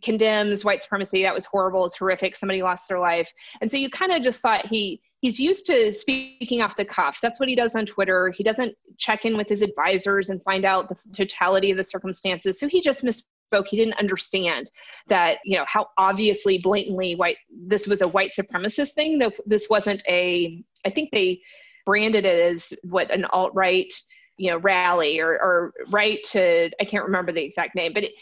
[0.03, 1.23] condemns white supremacy.
[1.23, 1.85] That was horrible.
[1.85, 2.35] It's horrific.
[2.35, 5.91] Somebody lost their life, and so you kind of just thought he he's used to
[5.93, 7.19] speaking off the cuff.
[7.21, 8.32] That's what he does on Twitter.
[8.36, 12.60] He doesn't check in with his advisors and find out the totality of the circumstances.
[12.60, 13.67] So he just misspoke.
[13.67, 14.69] He didn't understand
[15.08, 19.19] that, you know, how obviously, blatantly white this was a white supremacist thing.
[19.19, 20.63] That this wasn't a.
[20.86, 21.41] I think they
[21.86, 23.91] branded it as what an alt right
[24.39, 28.13] you know rally or, or right to i can't remember the exact name but it,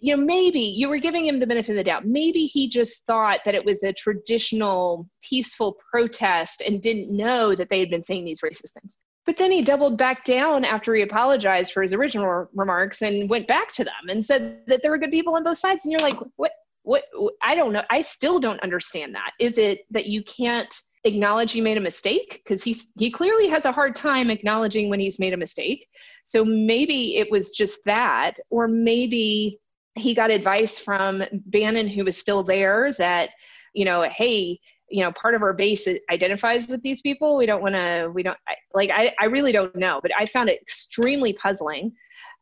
[0.00, 2.06] you know maybe you were giving him the benefit of the doubt.
[2.06, 7.68] Maybe he just thought that it was a traditional peaceful protest and didn't know that
[7.70, 8.98] they had been saying these racist things.
[9.26, 13.48] But then he doubled back down after he apologized for his original remarks and went
[13.48, 15.84] back to them and said that there were good people on both sides.
[15.84, 17.04] And you're like what what
[17.42, 17.82] i don't know.
[17.88, 19.32] I still don't understand that.
[19.40, 23.64] Is it that you can't acknowledge he made a mistake because he's he clearly has
[23.64, 25.86] a hard time acknowledging when he's made a mistake.
[26.24, 29.60] So maybe it was just that or maybe
[29.94, 33.30] he got advice from bannon who was still there that
[33.74, 37.36] you know hey you know part of our base identifies with these people.
[37.36, 38.38] We don't want to we don't
[38.72, 41.92] like I, I really don't know but i found it extremely puzzling.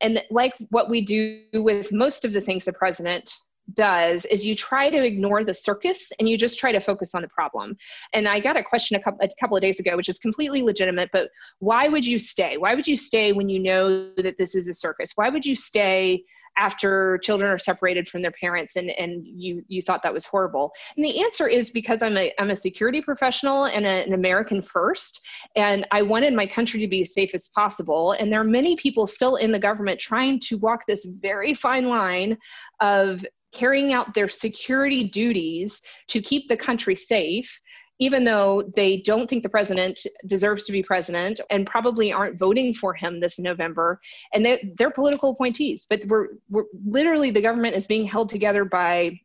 [0.00, 3.32] And like what we do with most of the things the president
[3.74, 7.22] does is you try to ignore the circus and you just try to focus on
[7.22, 7.76] the problem.
[8.12, 10.62] And I got a question a couple, a couple of days ago, which is completely
[10.62, 12.56] legitimate, but why would you stay?
[12.56, 15.12] Why would you stay when you know that this is a circus?
[15.14, 16.24] Why would you stay
[16.58, 20.72] after children are separated from their parents and, and you, you thought that was horrible?
[20.96, 24.60] And the answer is because I'm a, I'm a security professional and a, an American
[24.60, 25.20] first,
[25.56, 28.12] and I wanted my country to be as safe as possible.
[28.12, 31.86] And there are many people still in the government trying to walk this very fine
[31.86, 32.36] line
[32.80, 37.60] of carrying out their security duties to keep the country safe
[38.02, 42.74] even though they don't think the president deserves to be president and probably aren't voting
[42.74, 44.00] for him this November,
[44.34, 45.86] and they're, they're political appointees.
[45.88, 49.20] But we're, we're literally the government is being held together by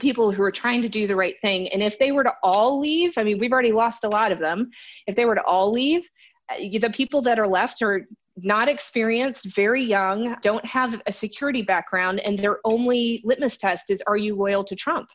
[0.00, 1.68] people who are trying to do the right thing.
[1.68, 4.38] And if they were to all leave, I mean, we've already lost a lot of
[4.38, 4.70] them.
[5.06, 6.08] If they were to all leave,
[6.50, 11.62] uh, the people that are left are not experienced, very young, don't have a security
[11.62, 15.08] background, and their only litmus test is are you loyal to Trump?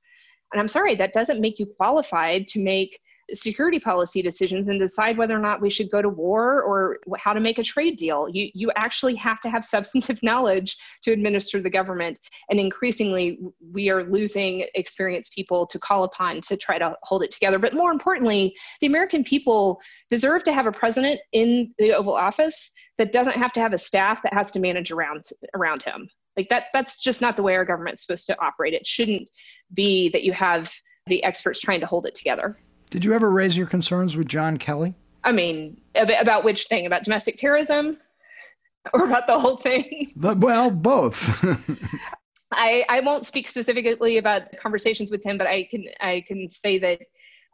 [0.51, 2.99] And I'm sorry, that doesn't make you qualified to make
[3.33, 7.33] security policy decisions and decide whether or not we should go to war or how
[7.33, 8.27] to make a trade deal.
[8.29, 12.19] You, you actually have to have substantive knowledge to administer the government.
[12.49, 13.39] And increasingly,
[13.71, 17.59] we are losing experienced people to call upon to try to hold it together.
[17.59, 22.71] But more importantly, the American people deserve to have a president in the Oval Office
[22.97, 25.23] that doesn't have to have a staff that has to manage around,
[25.55, 26.09] around him.
[26.37, 28.73] Like that, that's just not the way our government's supposed to operate.
[28.73, 29.27] It shouldn't
[29.73, 30.71] be that you have
[31.07, 32.57] the experts trying to hold it together.
[32.91, 34.93] Did you ever raise your concerns with John Kelly?
[35.23, 36.85] I mean, about which thing?
[36.85, 37.97] About domestic terrorism
[38.93, 40.11] or about the whole thing?
[40.17, 41.43] But, well, both.
[42.51, 46.77] I, I won't speak specifically about conversations with him, but I can I can say
[46.79, 46.99] that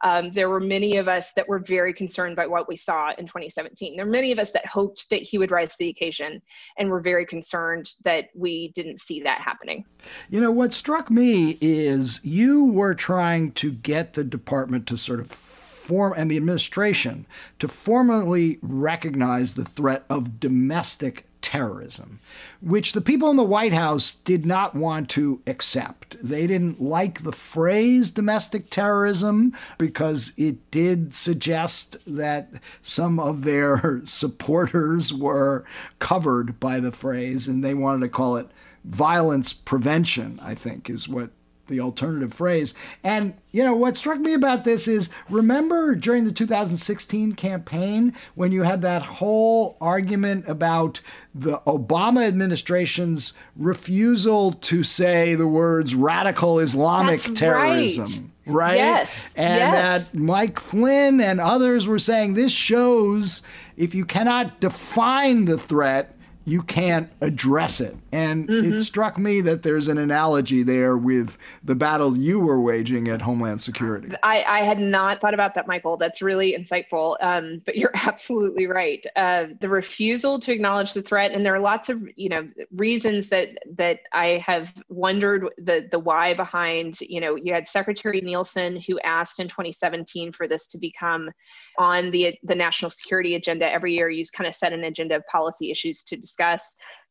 [0.02, 3.26] um, there were many of us that were very concerned by what we saw in
[3.26, 3.96] 2017.
[3.96, 6.40] There were many of us that hoped that he would rise to the occasion
[6.78, 9.84] and were very concerned that we didn't see that happening.
[10.30, 15.20] You know, what struck me is you were trying to get the department to sort
[15.20, 17.26] of form and the administration
[17.58, 22.20] to formally recognize the threat of domestic terrorism,
[22.60, 26.16] which the people in the White House did not want to accept.
[26.22, 32.50] They didn't like the phrase domestic terrorism because it did suggest that
[32.82, 35.64] some of their supporters were
[35.98, 38.48] covered by the phrase and they wanted to call it
[38.84, 41.30] violence prevention, I think is what
[41.68, 42.74] the alternative phrase.
[43.04, 48.52] And, you know, what struck me about this is remember during the 2016 campaign when
[48.52, 51.00] you had that whole argument about
[51.34, 58.32] the Obama administration's refusal to say the words radical Islamic That's terrorism.
[58.46, 58.54] Right.
[58.54, 58.76] right?
[58.76, 59.30] Yes.
[59.36, 60.08] And yes.
[60.08, 63.42] that Mike Flynn and others were saying this shows
[63.76, 66.17] if you cannot define the threat,
[66.48, 67.94] you can't address it.
[68.10, 68.72] And mm-hmm.
[68.72, 73.20] it struck me that there's an analogy there with the battle you were waging at
[73.20, 74.10] Homeland Security.
[74.22, 75.98] I, I had not thought about that, Michael.
[75.98, 77.16] That's really insightful.
[77.20, 79.04] Um, but you're absolutely right.
[79.14, 83.28] Uh, the refusal to acknowledge the threat, and there are lots of you know reasons
[83.28, 86.98] that that I have wondered the the why behind.
[87.00, 91.30] You know, you had Secretary Nielsen who asked in 2017 for this to become
[91.76, 94.08] on the the national security agenda every year.
[94.08, 96.37] You kind of set an agenda of policy issues to discuss.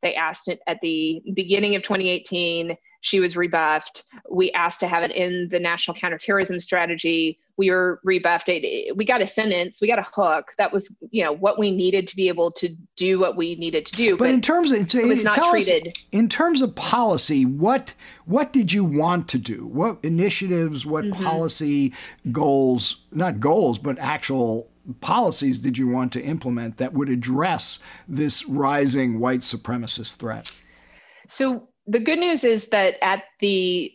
[0.01, 2.77] They asked it at the beginning of 2018.
[3.01, 4.03] She was rebuffed.
[4.29, 7.39] We asked to have it in the national counterterrorism strategy.
[7.55, 8.49] We were rebuffed.
[8.49, 9.79] We got a sentence.
[9.81, 10.51] We got a hook.
[10.57, 13.85] That was, you know, what we needed to be able to do what we needed
[13.87, 14.17] to do.
[14.17, 15.89] But, but in terms of it was not treated.
[15.89, 17.93] Us, in terms of policy, what
[18.25, 19.65] what did you want to do?
[19.65, 20.85] What initiatives?
[20.85, 21.23] What mm-hmm.
[21.23, 21.93] policy
[22.31, 22.97] goals?
[23.11, 24.69] Not goals, but actual
[25.02, 30.52] policies did you want to implement that would address this rising white supremacist threat?
[31.28, 33.93] So the good news is that at the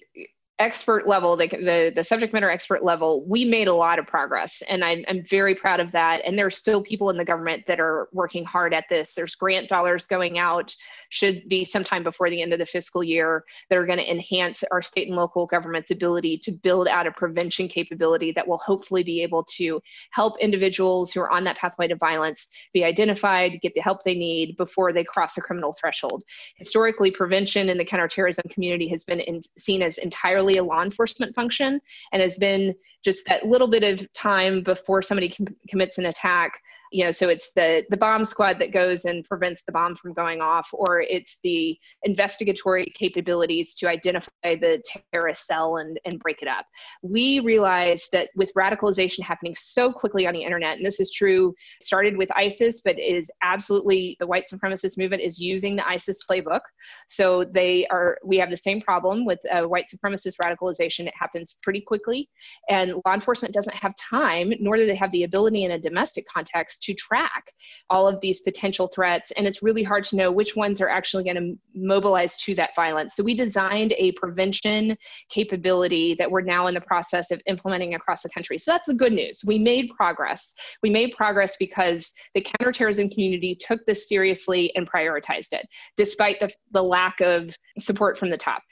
[0.63, 4.63] expert level, the, the, the, subject matter expert level, we made a lot of progress.
[4.69, 6.23] And I'm, I'm very proud of that.
[6.25, 9.15] And there are still people in the government that are working hard at this.
[9.15, 10.75] There's grant dollars going out,
[11.11, 14.63] should be sometime before the end of the fiscal year, that are going to enhance
[14.71, 19.03] our state and local government's ability to build out a prevention capability that will hopefully
[19.03, 23.75] be able to help individuals who are on that pathway to violence be identified, get
[23.75, 26.23] the help they need before they cross a criminal threshold.
[26.57, 31.35] Historically, prevention in the counterterrorism community has been in, seen as entirely a law enforcement
[31.35, 31.81] function
[32.13, 36.61] and has been just that little bit of time before somebody com- commits an attack
[36.93, 40.13] you know so it's the the bomb squad that goes and prevents the bomb from
[40.13, 46.43] going off or it's the investigatory capabilities to identify the terrorist cell and and break
[46.43, 46.67] it up.
[47.03, 51.55] We realized that with radicalization happening so quickly on the internet and this is true
[51.81, 56.61] started with isis but is absolutely the white supremacist movement is using the isis playbook.
[57.09, 61.07] So they are we have the same problem with uh, white supremacist radicalization.
[61.07, 62.29] It happens pretty quickly
[62.69, 66.27] and law enforcement doesn't have time nor do they have the ability in a domestic
[66.27, 67.53] context to track
[67.91, 69.33] all of these potential threats.
[69.33, 72.71] And it's really hard to know which ones are actually going to mobilize to that
[72.77, 73.15] violence.
[73.17, 74.97] So we designed a prevention
[75.31, 78.59] capability that we're now in the process of implementing across the country.
[78.59, 79.41] So that's the good news.
[79.47, 80.55] We made progress.
[80.83, 86.51] We made progress because the counterterrorism community took this seriously and prioritized it, despite the,
[86.73, 88.63] the lack of support from the top.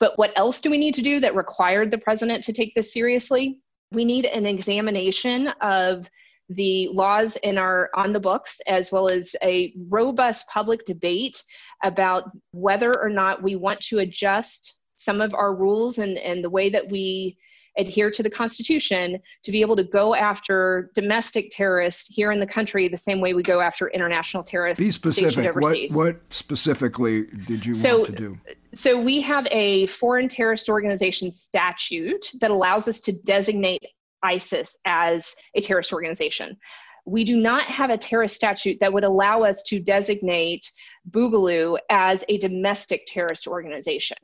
[0.00, 2.92] But what else do we need to do that required the president to take this
[2.92, 3.60] seriously?
[3.92, 6.10] We need an examination of
[6.54, 11.42] the laws in our on the books as well as a robust public debate
[11.82, 16.50] about whether or not we want to adjust some of our rules and, and the
[16.50, 17.36] way that we
[17.78, 22.46] adhere to the Constitution to be able to go after domestic terrorists here in the
[22.46, 24.84] country the same way we go after international terrorists.
[24.84, 25.54] Be specific.
[25.56, 28.38] What, what specifically did you so, want to do?
[28.74, 33.82] So we have a foreign terrorist organization statute that allows us to designate
[34.22, 36.56] ISIS as a terrorist organization.
[37.04, 40.70] We do not have a terrorist statute that would allow us to designate
[41.10, 44.16] Boogaloo as a domestic terrorist organization.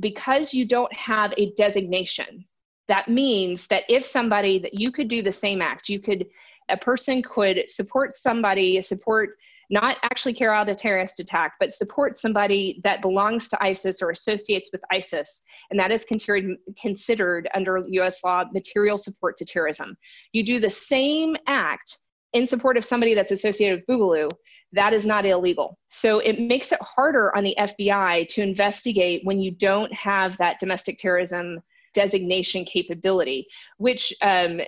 [0.00, 2.46] Because you don't have a designation,
[2.88, 6.26] that means that if somebody that you could do the same act, you could
[6.68, 9.36] a person could support somebody, support
[9.72, 14.10] not actually carry out a terrorist attack, but support somebody that belongs to ISIS or
[14.10, 18.22] associates with ISIS, and that is considered considered under U.S.
[18.22, 19.96] law material support to terrorism.
[20.32, 21.98] You do the same act
[22.34, 24.30] in support of somebody that's associated with Boogaloo,
[24.72, 25.78] that is not illegal.
[25.88, 30.60] So it makes it harder on the FBI to investigate when you don't have that
[30.60, 31.60] domestic terrorism
[31.94, 33.46] designation capability,
[33.76, 34.60] which um,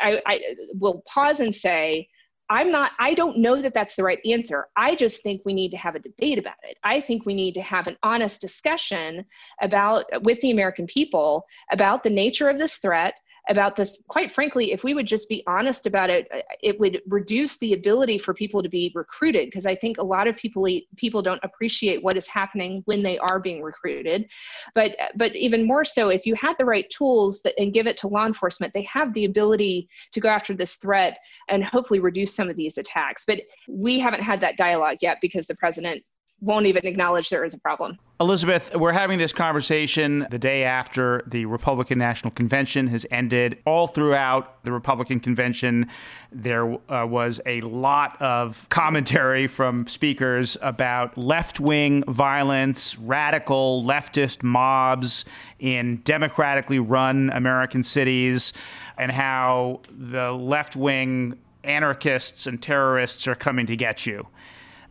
[0.00, 0.40] I, I
[0.74, 2.08] will pause and say,
[2.50, 4.68] I'm not, I don't know that that's the right answer.
[4.76, 6.78] I just think we need to have a debate about it.
[6.82, 9.24] I think we need to have an honest discussion
[9.60, 13.14] about, with the American people, about the nature of this threat,
[13.48, 17.00] about the quite frankly if we would just be honest about it uh, it would
[17.08, 20.66] reduce the ability for people to be recruited because i think a lot of people
[20.96, 24.26] people don't appreciate what is happening when they are being recruited.
[24.74, 27.96] But but even more so if you had the right tools that, and give it
[27.98, 31.18] to law enforcement they have the ability to go after this threat
[31.48, 33.24] and hopefully reduce some of these attacks.
[33.26, 36.02] But we haven't had that dialogue yet because the president
[36.40, 37.98] won't even acknowledge there is a problem.
[38.20, 43.58] Elizabeth, we're having this conversation the day after the Republican National Convention has ended.
[43.64, 45.88] All throughout the Republican convention,
[46.32, 54.42] there uh, was a lot of commentary from speakers about left wing violence, radical leftist
[54.42, 55.24] mobs
[55.60, 58.52] in democratically run American cities,
[58.96, 64.26] and how the left wing anarchists and terrorists are coming to get you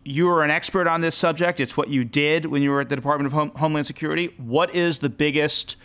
[0.07, 1.59] you are an expert on this subject.
[1.59, 4.33] It's what you did when you were at the Department of Home- Homeland Security.
[4.37, 5.75] What is the biggest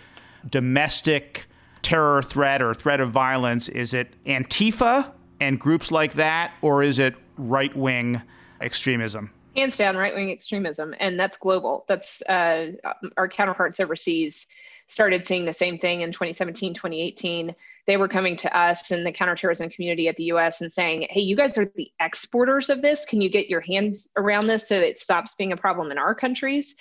[0.48, 1.46] domestic
[1.82, 3.68] terror threat or threat of violence?
[3.68, 5.10] Is it Antifa
[5.40, 8.22] and groups like that, or is it right wing
[8.60, 9.32] extremism?
[9.56, 10.94] Hands down, right wing extremism.
[11.00, 11.84] And that's global.
[11.88, 12.72] That's uh,
[13.16, 14.46] our counterparts overseas
[14.86, 17.56] started seeing the same thing in 2017, 2018
[17.87, 21.20] they were coming to us and the counterterrorism community at the US and saying, hey,
[21.20, 23.05] you guys are the exporters of this.
[23.05, 26.14] Can you get your hands around this so it stops being a problem in our
[26.14, 26.74] countries?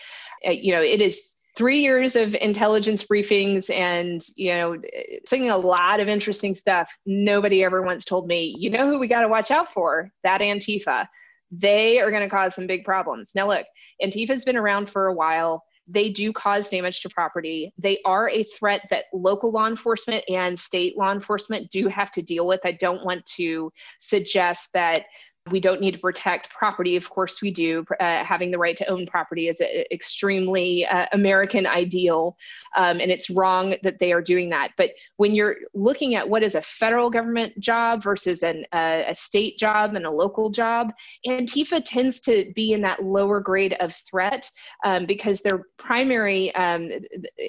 [0.47, 4.77] Uh, you know, it is three years of intelligence briefings and you know
[5.25, 6.89] seeing a lot of interesting stuff.
[7.05, 10.11] Nobody ever once told me you know who we got to watch out for?
[10.23, 11.07] That antifa.
[11.51, 13.33] They are going to cause some big problems.
[13.35, 13.65] Now look
[14.01, 17.73] antifa's been around for a while they do cause damage to property.
[17.77, 22.21] They are a threat that local law enforcement and state law enforcement do have to
[22.21, 22.61] deal with.
[22.63, 25.03] I don't want to suggest that
[25.49, 26.95] we don't need to protect property.
[26.95, 27.83] Of course, we do.
[27.99, 32.37] Uh, having the right to own property is an extremely uh, American ideal,
[32.75, 34.71] um, and it's wrong that they are doing that.
[34.77, 39.15] But when you're looking at what is a federal government job versus an, uh, a
[39.15, 40.93] state job and a local job,
[41.25, 44.49] Antifa tends to be in that lower grade of threat
[44.85, 46.89] um, because their primary, um,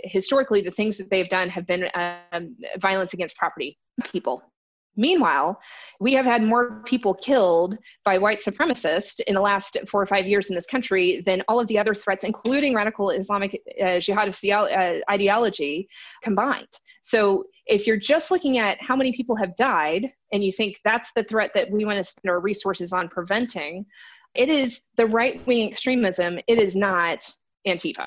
[0.05, 4.43] historically, the things that they've done have been um, violence against property people.
[4.97, 5.61] Meanwhile,
[6.01, 10.27] we have had more people killed by white supremacists in the last four or five
[10.27, 14.45] years in this country than all of the other threats, including radical Islamic uh, jihadist
[14.53, 15.89] uh, ideology
[16.23, 16.69] combined.
[17.03, 21.13] So, if you're just looking at how many people have died and you think that's
[21.15, 23.87] the threat that we want to spend our resources on preventing,
[24.35, 27.25] it is the right wing extremism, it is not
[27.67, 28.07] Antifa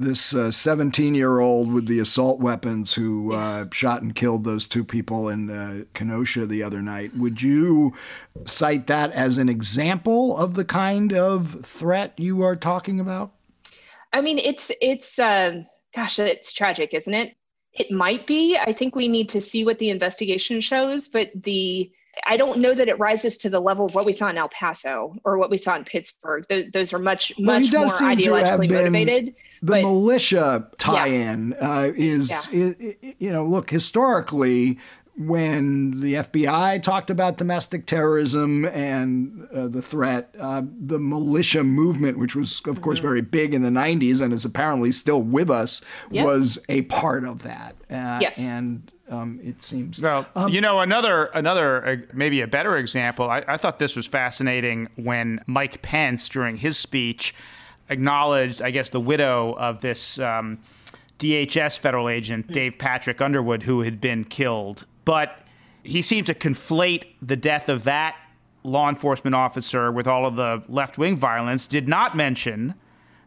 [0.00, 4.68] this 17 uh, year old with the assault weapons who uh, shot and killed those
[4.68, 7.16] two people in the Kenosha the other night.
[7.16, 7.94] Would you
[8.44, 13.32] cite that as an example of the kind of threat you are talking about?
[14.12, 15.62] I mean, it's it's uh,
[15.94, 17.36] gosh, it's tragic, isn't it?
[17.72, 18.56] It might be.
[18.56, 21.90] I think we need to see what the investigation shows, but the
[22.24, 24.48] I don't know that it rises to the level of what we saw in El
[24.48, 26.46] Paso or what we saw in Pittsburgh.
[26.48, 29.34] Th- those are much, well, much more ideologically motivated.
[29.62, 31.70] The but, militia tie-in yeah.
[31.70, 32.72] uh, is, yeah.
[33.18, 34.78] you know, look historically
[35.18, 42.18] when the FBI talked about domestic terrorism and uh, the threat, uh, the militia movement,
[42.18, 43.08] which was, of course, mm-hmm.
[43.08, 46.26] very big in the 90s and is apparently still with us, yep.
[46.26, 47.76] was a part of that.
[47.90, 48.38] Uh, yes.
[48.38, 50.00] And um, it seems.
[50.00, 53.30] Well, um, you know, another another uh, maybe a better example.
[53.30, 57.34] I, I, thought this was fascinating when Mike Pence, during his speech,
[57.88, 60.58] acknowledged, I guess, the widow of this um,
[61.18, 64.86] DHS federal agent, Dave Patrick Underwood, who had been killed.
[65.04, 65.38] But
[65.82, 68.16] he seemed to conflate the death of that
[68.64, 71.66] law enforcement officer with all of the left wing violence.
[71.66, 72.74] Did not mention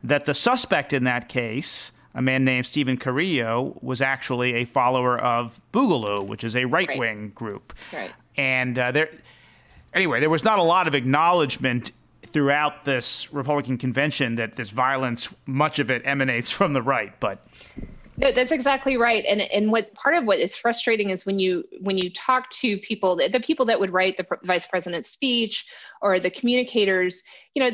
[0.04, 5.18] that the suspect in that case a man named Steven Carrillo was actually a follower
[5.18, 7.36] of Boogaloo, which is a right wing right.
[7.36, 7.74] group.
[7.94, 8.12] Right.
[8.36, 9.10] And uh, there,
[9.94, 11.94] anyway, there was not a lot of acknowledgement
[12.28, 17.18] throughout this Republican convention that this violence, much of it emanates from the right.
[17.22, 17.48] But
[18.18, 19.24] no, that's exactly right.
[19.26, 22.78] And and what part of what is frustrating is when you when you talk to
[22.80, 25.66] people, the people that would write the vice president's speech
[26.02, 27.24] or the communicators,
[27.56, 27.72] you know,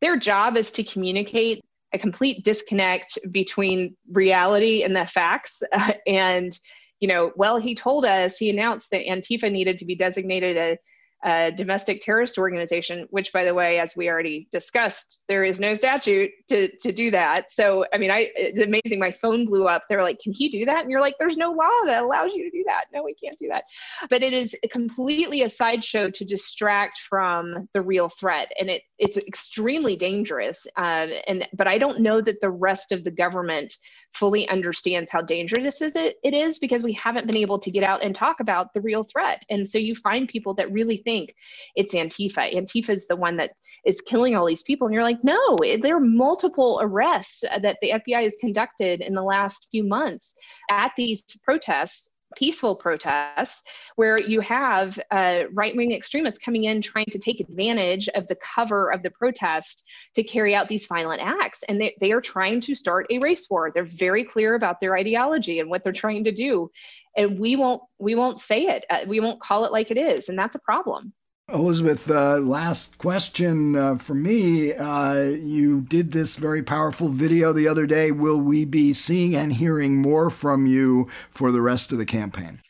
[0.00, 5.62] their job is to communicate a complete disconnect between reality and the facts.
[5.72, 6.58] Uh, and,
[7.00, 10.76] you know, well, he told us, he announced that Antifa needed to be designated a
[11.22, 15.74] a domestic terrorist organization, which, by the way, as we already discussed, there is no
[15.74, 17.52] statute to, to do that.
[17.52, 18.98] So, I mean, I it's amazing.
[18.98, 19.82] My phone blew up.
[19.88, 22.44] They're like, "Can he do that?" And you're like, "There's no law that allows you
[22.44, 22.86] to do that.
[22.92, 23.64] No, we can't do that."
[24.08, 29.16] But it is completely a sideshow to distract from the real threat, and it it's
[29.16, 30.66] extremely dangerous.
[30.76, 33.74] Uh, and but I don't know that the rest of the government
[34.14, 38.14] fully understands how dangerous it is because we haven't been able to get out and
[38.14, 39.44] talk about the real threat.
[39.48, 41.34] And so you find people that really think
[41.76, 42.54] it's Antifa.
[42.54, 43.52] Antifa is the one that
[43.86, 44.86] is killing all these people.
[44.86, 49.22] And you're like, no, there are multiple arrests that the FBI has conducted in the
[49.22, 50.34] last few months
[50.70, 53.62] at these protests peaceful protests
[53.96, 58.36] where you have uh, right wing extremists coming in trying to take advantage of the
[58.36, 59.82] cover of the protest
[60.14, 61.62] to carry out these violent acts.
[61.68, 63.70] And they, they are trying to start a race war.
[63.74, 66.70] They're very clear about their ideology and what they're trying to do.
[67.16, 68.84] And we won't we won't say it.
[68.88, 71.12] Uh, we won't call it like it is, and that's a problem.
[71.52, 74.72] Elizabeth, uh, last question uh, for me.
[74.72, 78.10] Uh, you did this very powerful video the other day.
[78.10, 82.60] Will we be seeing and hearing more from you for the rest of the campaign?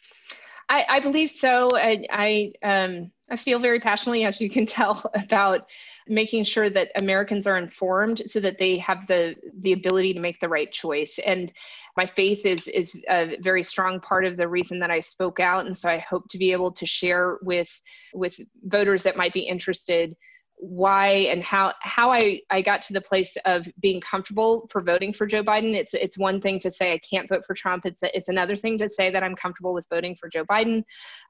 [0.68, 1.68] I, I believe so.
[1.74, 5.66] I I, um, I feel very passionately, as you can tell, about
[6.10, 10.40] making sure that Americans are informed so that they have the the ability to make
[10.40, 11.18] the right choice.
[11.24, 11.52] And
[11.96, 15.66] my faith is is a very strong part of the reason that I spoke out,
[15.66, 17.70] and so I hope to be able to share with
[18.12, 20.16] with voters that might be interested
[20.60, 25.12] why and how how I, I got to the place of being comfortable for voting
[25.12, 25.74] for Joe Biden.
[25.74, 27.86] It's it's one thing to say I can't vote for Trump.
[27.86, 30.84] It's it's another thing to say that I'm comfortable with voting for Joe Biden.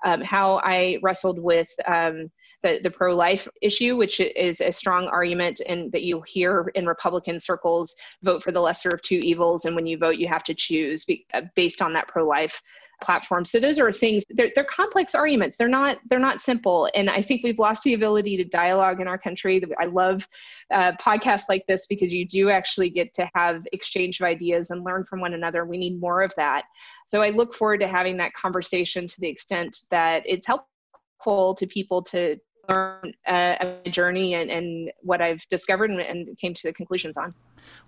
[0.04, 2.30] Um, how I wrestled with um,
[2.62, 7.40] the, the pro-life issue, which is a strong argument and that you hear in Republican
[7.40, 9.64] circles, vote for the lesser of two evils.
[9.64, 12.60] And when you vote, you have to choose be, uh, based on that pro-life
[13.00, 13.44] platform.
[13.44, 15.56] So those are things they're, they're complex arguments.
[15.56, 16.88] They're not they're not simple.
[16.94, 19.62] And I think we've lost the ability to dialogue in our country.
[19.80, 20.26] I love
[20.72, 24.84] uh, podcasts like this because you do actually get to have exchange of ideas and
[24.84, 25.64] learn from one another.
[25.64, 26.64] We need more of that.
[27.06, 31.66] So I look forward to having that conversation to the extent that it's helpful to
[31.66, 32.36] people to
[32.68, 37.16] learn uh, a journey and, and what I've discovered and, and, came to the conclusions
[37.16, 37.34] on.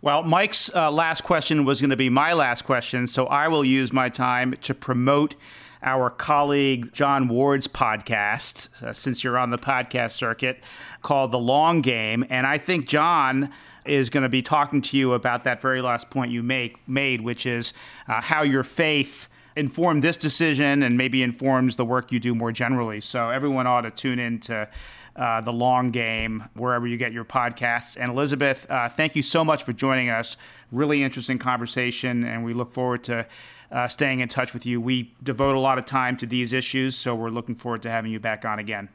[0.00, 3.64] Well, Mike's uh, last question was going to be my last question, so I will
[3.64, 5.34] use my time to promote
[5.82, 10.62] our colleague Jon Ward's podcast, uh, since you're on the podcast circuit,
[11.02, 12.24] called The Long Game.
[12.30, 13.50] And I think Jon
[13.84, 17.20] is going to be talking to you about that very last point you make, made,
[17.20, 17.72] which is
[18.08, 22.52] uh, how your faith informed this decision and maybe informs the work you do more
[22.52, 23.00] generally.
[23.00, 24.68] So everyone ought to tune in to
[25.16, 27.96] uh, the long game wherever you get your podcasts.
[27.98, 30.36] And Elizabeth, uh, thank you so much for joining us.
[30.70, 33.26] Really interesting conversation, and we look forward to
[33.70, 34.80] uh, staying in touch with you.
[34.80, 38.10] We devote a lot of time to these issues, so we're looking forward to having
[38.10, 38.88] you back on again.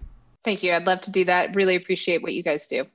[0.43, 0.73] Thank you.
[0.73, 1.55] I'd love to do that.
[1.55, 2.85] Really appreciate what you guys do.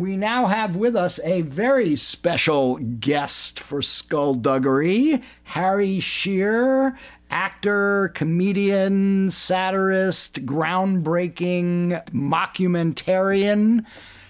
[0.00, 6.98] We now have with us a very special guest for Skullduggery, Harry Shearer,
[7.30, 13.84] actor, comedian, satirist, groundbreaking mockumentarian.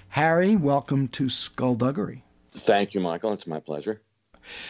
[0.08, 2.24] Harry, welcome to Skullduggery.
[2.52, 3.32] Thank you, Michael.
[3.32, 4.02] It's my pleasure.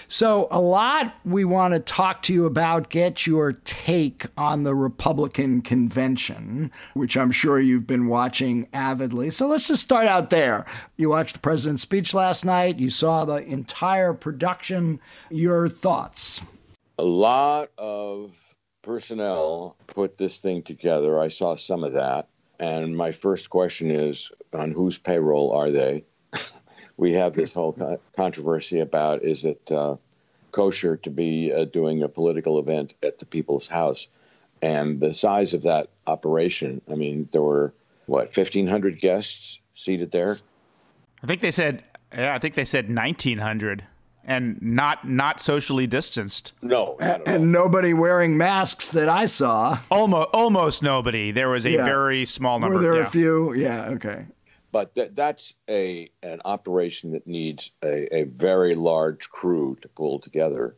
[0.09, 4.75] So, a lot we want to talk to you about, get your take on the
[4.75, 9.31] Republican convention, which I'm sure you've been watching avidly.
[9.31, 10.67] So, let's just start out there.
[10.97, 15.01] You watched the president's speech last night, you saw the entire production.
[15.31, 16.41] Your thoughts?
[16.99, 18.33] A lot of
[18.83, 21.19] personnel put this thing together.
[21.19, 22.29] I saw some of that.
[22.59, 26.05] And my first question is on whose payroll are they?
[27.01, 29.97] We have this whole controversy about is it uh,
[30.53, 34.07] kosher to be uh, doing a political event at the people's house?
[34.61, 37.73] And the size of that operation, I mean, there were,
[38.05, 40.39] what, 1,500 guests seated there?
[41.23, 41.83] I think they said,
[42.15, 43.85] yeah, I think they said 1,900
[44.23, 46.53] and not not socially distanced.
[46.61, 49.79] No, and, and, nobody wearing masks that I saw.
[49.91, 51.33] Almost almost nobody.
[51.33, 51.85] There was a yeah.
[51.85, 52.77] very small number.
[52.77, 53.07] Were there yeah.
[53.07, 53.55] a few?
[53.55, 53.89] Yeah.
[53.89, 54.27] Okay.
[54.73, 60.21] But th- that's a an operation that needs a, a very large crew to pull
[60.21, 60.77] together.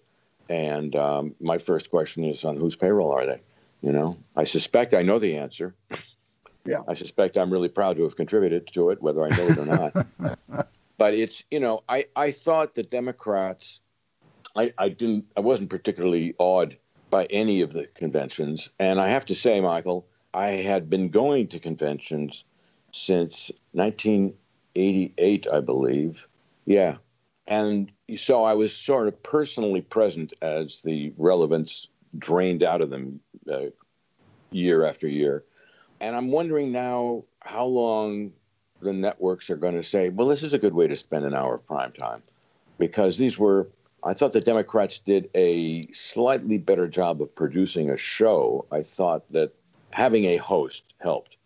[0.49, 3.41] And um, my first question is on whose payroll are they?
[3.83, 5.75] You know, I suspect I know the answer.
[6.65, 6.83] Yeah.
[6.87, 9.67] I suspect I'm really proud to have contributed to it, whether I know it or
[9.67, 10.07] not.
[10.97, 13.81] but it's you know I I thought the Democrats
[14.55, 16.77] I I didn't I wasn't particularly awed
[17.11, 21.49] by any of the conventions, and I have to say, Michael, I had been going
[21.49, 22.45] to conventions
[22.93, 26.27] since 1988, I believe.
[26.65, 26.97] Yeah.
[27.47, 33.21] And so I was sort of personally present as the relevance drained out of them
[33.51, 33.67] uh,
[34.51, 35.45] year after year.
[36.01, 38.33] And I'm wondering now how long
[38.81, 41.35] the networks are going to say, well, this is a good way to spend an
[41.35, 42.23] hour of prime time.
[42.79, 43.69] Because these were,
[44.03, 48.67] I thought the Democrats did a slightly better job of producing a show.
[48.71, 49.53] I thought that
[49.91, 51.37] having a host helped.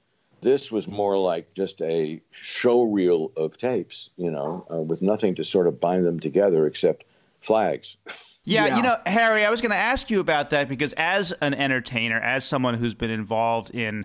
[0.43, 5.35] This was more like just a show reel of tapes, you know, uh, with nothing
[5.37, 7.05] to sort of bind them together except
[7.41, 7.97] flags.
[8.07, 8.13] Yeah,
[8.67, 11.55] yeah, you know, Harry, I was going to ask you about that because as an
[11.55, 14.05] entertainer, as someone who's been involved in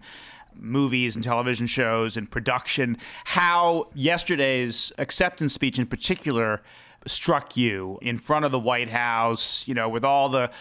[0.55, 6.61] movies and television shows and production, how yesterday's acceptance speech in particular
[7.07, 10.51] struck you in front of the White House, you know, with all the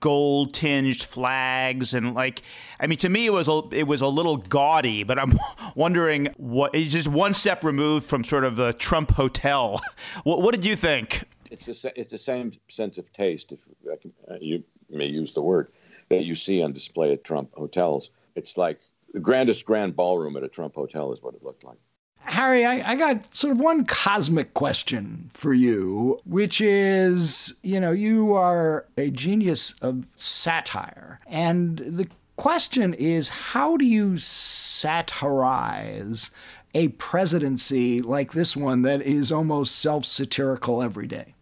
[0.00, 2.42] gold tinged flags and like
[2.78, 5.38] I mean to me it was a, it was a little gaudy, but I'm
[5.74, 9.80] wondering what it's just one step removed from sort of the Trump hotel.
[10.24, 11.24] what, what did you think?
[11.50, 13.60] It's a, it's the same sense of taste if
[14.00, 15.70] can, uh, you may use the word
[16.10, 18.10] that you see on display at Trump hotels.
[18.34, 18.80] It's like
[19.12, 21.78] the grandest grand ballroom at a Trump hotel is what it looked like.
[22.28, 27.92] Harry, I, I, got sort of one cosmic question for you, which is you know,
[27.92, 31.20] you are a genius of satire.
[31.26, 36.30] And the question is how do you satirize
[36.74, 41.34] a presidency like this one that is almost self satirical every day?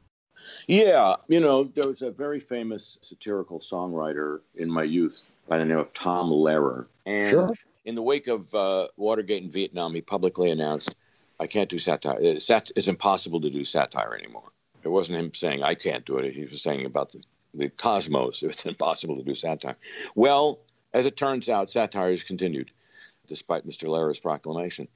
[0.66, 5.64] Yeah, you know, there was a very famous satirical songwriter in my youth by the
[5.64, 6.87] name of Tom Lehrer.
[7.05, 7.55] And sure.
[7.87, 10.95] In the wake of uh, Watergate in Vietnam, he publicly announced,
[11.39, 12.18] I can't do satire.
[12.20, 14.51] It's, it's impossible to do satire anymore.
[14.82, 16.34] It wasn't him saying, I can't do it.
[16.34, 17.22] He was saying about the,
[17.55, 19.76] the cosmos, it's impossible to do satire.
[20.16, 20.59] Well,
[20.93, 22.72] as it turns out, satire has continued
[23.28, 23.89] despite Mr.
[23.89, 24.89] Lehrer's proclamation.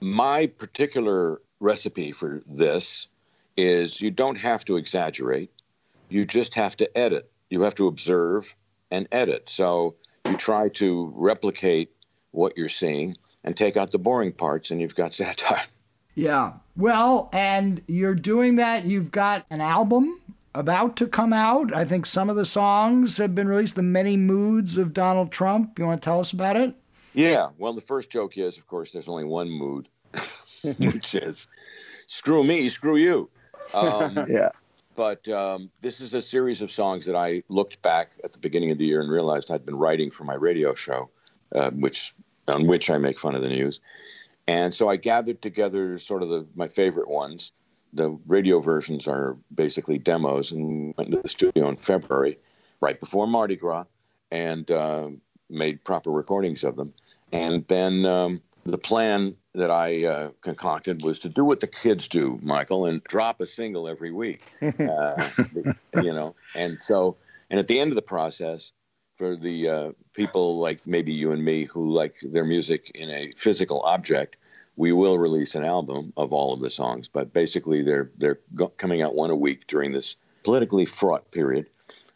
[0.00, 3.08] My particular recipe for this
[3.56, 5.50] is you don't have to exaggerate,
[6.08, 7.30] you just have to edit.
[7.50, 8.54] You have to observe
[8.90, 9.48] and edit.
[9.48, 11.92] So you try to replicate
[12.32, 15.62] what you're seeing and take out the boring parts, and you've got satire.
[16.14, 16.54] Yeah.
[16.76, 18.84] Well, and you're doing that.
[18.84, 20.20] You've got an album
[20.54, 21.74] about to come out.
[21.74, 25.78] I think some of the songs have been released, The Many Moods of Donald Trump.
[25.78, 26.74] You want to tell us about it?
[27.14, 27.50] Yeah.
[27.58, 29.88] Well, the first joke is, of course, there's only one mood,
[30.62, 31.48] which is
[32.06, 33.30] screw me, screw you.
[33.72, 34.50] Um, yeah.
[34.96, 38.70] But um, this is a series of songs that I looked back at the beginning
[38.70, 41.10] of the year and realized I'd been writing for my radio show,
[41.54, 42.14] uh, which
[42.48, 43.80] on which I make fun of the news.
[44.46, 47.52] And so I gathered together sort of the, my favorite ones.
[47.92, 52.38] The radio versions are basically demos, and went to the studio in February,
[52.80, 53.84] right before Mardi Gras,
[54.30, 55.08] and uh,
[55.48, 56.92] made proper recordings of them.
[57.32, 62.08] And then um, the plan that I uh, concocted was to do what the kids
[62.08, 64.52] do, Michael, and drop a single every week.
[64.80, 65.28] Uh,
[66.02, 67.16] you know, and so,
[67.50, 68.72] and at the end of the process,
[69.20, 73.32] for the uh, people like maybe you and me who like their music in a
[73.36, 74.38] physical object,
[74.76, 77.06] we will release an album of all of the songs.
[77.08, 81.66] But basically, they're they're go- coming out one a week during this politically fraught period,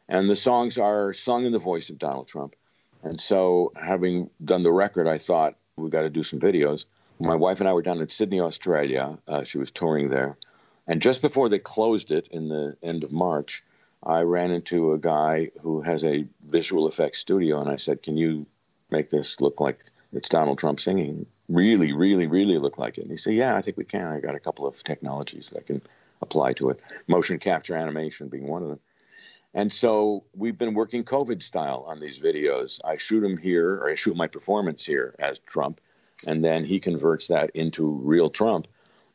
[0.09, 2.57] and the songs are sung in the voice of Donald Trump.
[3.03, 6.87] And so, having done the record, I thought we've got to do some videos.
[7.21, 9.19] My wife and I were down in Sydney, Australia.
[9.29, 10.39] Uh, she was touring there.
[10.87, 13.63] And just before they closed it in the end of March,
[14.07, 18.17] I ran into a guy who has a visual effects studio, and I said, "Can
[18.17, 18.47] you
[18.91, 21.27] make this look like it's Donald Trump singing?
[21.49, 24.07] Really, really, really look like it?" And he said, "Yeah, I think we can.
[24.07, 25.81] I got a couple of technologies that can
[26.21, 26.81] apply to it.
[27.07, 28.81] Motion capture animation being one of them."
[29.55, 32.81] And so we've been working COVID style on these videos.
[32.85, 35.81] I shoot them here, or I shoot my performance here as Trump,
[36.27, 38.67] and then he converts that into real Trump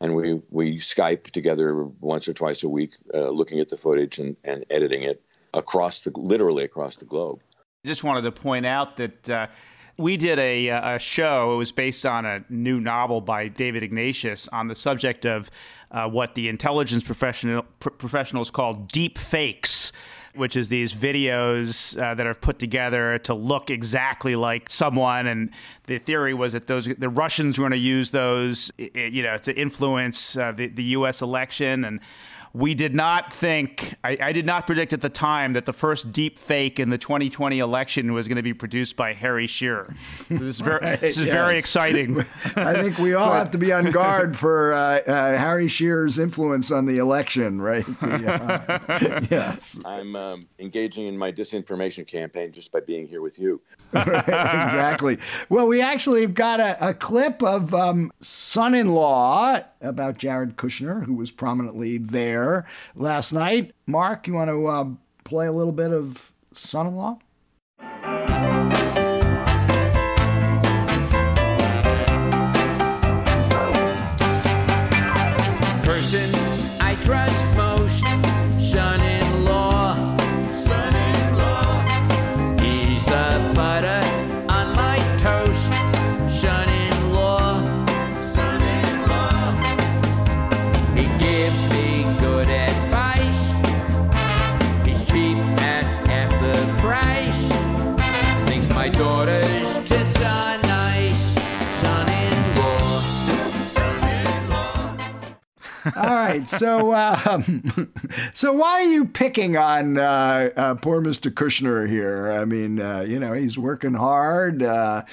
[0.02, 4.20] and we we Skype together once or twice a week, uh, looking at the footage
[4.20, 5.22] and, and editing it
[5.54, 7.40] across the literally across the globe.
[7.86, 9.30] I just wanted to point out that.
[9.30, 9.48] Uh,
[9.98, 11.56] we did a, uh, a, show.
[11.56, 15.52] It was based on a new novel by David Ignatius on the subject of
[15.92, 19.92] uh, what the intelligence professional, professionals call deep fakes
[20.36, 25.28] which is these videos uh, that are put together to look exactly like someone.
[25.28, 25.52] And
[25.88, 29.58] the theory was that those the Russians were going to use those, you know, to
[29.58, 31.22] influence uh, the, the U.S.
[31.22, 32.00] election and
[32.54, 36.12] we did not think, I, I, did not predict at the time that the first
[36.12, 39.94] deep fake in the 2020 election was going to be produced by Harry Shearer.
[40.30, 41.34] This is very, right, this is yes.
[41.34, 42.20] very exciting.
[42.56, 46.72] I think we all have to be on guard for uh, uh, Harry Shearer's influence
[46.72, 47.86] on the election, right?
[47.86, 49.80] The, uh, yes.
[49.86, 53.62] I'm um, engaging in my disinformation campaign just by being here with you.
[53.94, 55.20] exactly.
[55.50, 60.58] Well, we actually have got a, a clip of um, son in law about Jared
[60.58, 62.39] Kushner, who was prominently there
[62.96, 63.74] last night.
[63.86, 64.90] Mark, you want to uh,
[65.24, 67.20] play a little bit of son in law?
[106.60, 107.92] So um,
[108.34, 111.32] so why are you picking on uh, uh, poor Mr.
[111.32, 112.30] Kushner here?
[112.30, 115.04] I mean, uh, you know, he's working hard, uh,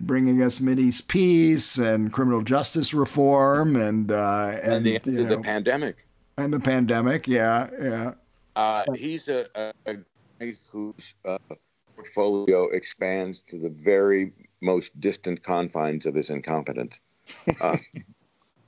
[0.00, 5.38] bringing us Mideast peace and criminal justice reform, and uh, and, And the, you the
[5.38, 6.04] pandemic.
[6.36, 7.28] and the pandemic.
[7.28, 8.12] Yeah, yeah.
[8.56, 9.96] Uh, he's a, a, a
[10.40, 11.38] guy whose uh,
[11.94, 17.00] portfolio expands to the very most distant confines of his incompetence.
[17.60, 17.78] Uh,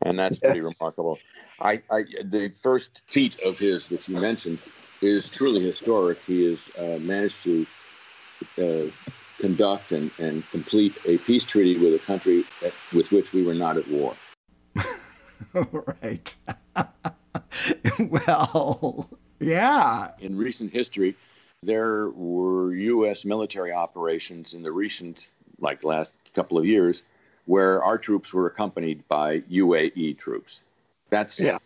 [0.03, 0.81] and that's pretty Yes.
[0.81, 1.18] remarkable.
[1.61, 4.58] I, I, the first feat of his, which you mentioned,
[5.02, 6.18] is truly historic.
[6.26, 7.66] He has uh, managed to
[8.58, 8.90] uh,
[9.38, 13.54] conduct and, and complete a peace treaty with a country that, with which we were
[13.54, 14.14] not at war.
[15.54, 16.36] right.
[17.98, 20.12] well, yeah.
[20.20, 21.14] in recent history,
[21.62, 23.24] there were U.S.
[23.24, 25.26] military operations in the recent,
[25.58, 27.02] like last couple of years,
[27.46, 30.62] where our troops were accompanied by UAE troops.
[31.11, 31.52] That's Yeah.
[31.52, 31.58] how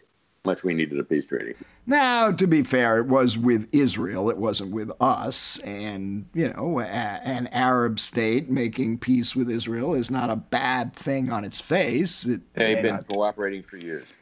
[0.44, 1.54] much we needed a peace treaty.
[1.86, 4.30] Now, to be fair, it was with Israel.
[4.30, 5.58] It wasn't with us.
[5.60, 10.94] And, you know, a, an Arab state making peace with Israel is not a bad
[10.94, 12.24] thing on its face.
[12.26, 14.12] It, They've been yeah, cooperating for years.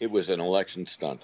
[0.00, 1.22] It was an election stunt.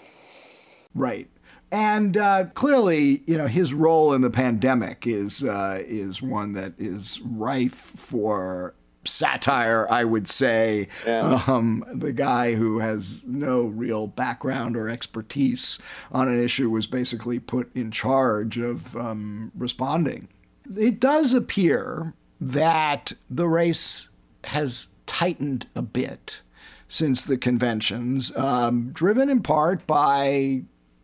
[0.95, 1.29] Right.
[1.71, 6.75] And uh, clearly, you know, his role in the pandemic is uh, is one that
[6.79, 8.75] is rife for
[9.05, 9.87] satire.
[9.91, 11.43] I would say Yeah.
[11.47, 15.79] um, the guy who has no real background or expertise
[16.11, 20.29] on an issue was basically put in charge of um, responding.
[20.77, 24.09] It does appear that the race
[24.45, 26.41] has tightened a bit
[26.89, 30.63] since the conventions, um, driven in part by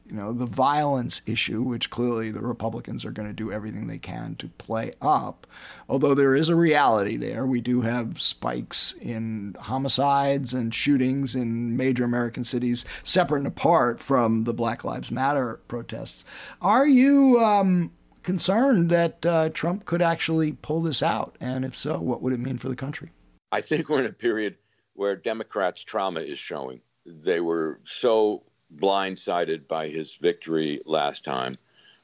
[0.09, 3.99] you know, the violence issue, which clearly the Republicans are going to do everything they
[3.99, 5.47] can to play up.
[5.89, 7.47] Although there is a reality there.
[7.47, 14.01] We do have spikes in homicides and shootings in major American cities, separate and apart
[14.01, 16.25] from the Black Lives Matter protests.
[16.63, 17.93] Are you um,
[18.23, 21.37] concerned that uh, Trump could actually pull this out?
[21.41, 23.11] And if so, what would it mean for the country?
[23.53, 24.57] I think we're in a period
[24.95, 26.81] where Democrats' trauma is showing.
[27.07, 28.43] They were so
[28.75, 31.57] blindsided by his victory last time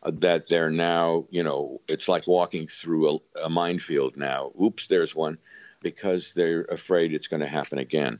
[0.02, 4.52] uh, that they're now, you know, it's like walking through a, a minefield now.
[4.62, 5.38] Oops, there's one,
[5.80, 8.18] because they're afraid it's going to happen again.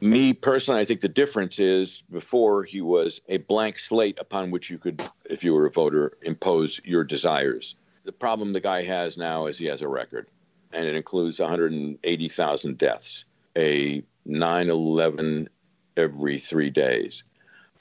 [0.00, 4.68] Me personally, I think the difference is before he was a blank slate upon which
[4.68, 7.76] you could, if you were a voter, impose your desires.
[8.04, 10.28] The problem the guy has now is he has a record,
[10.72, 13.24] and it includes 180,000 deaths,
[13.56, 15.48] a 9 11
[15.96, 17.24] every three days,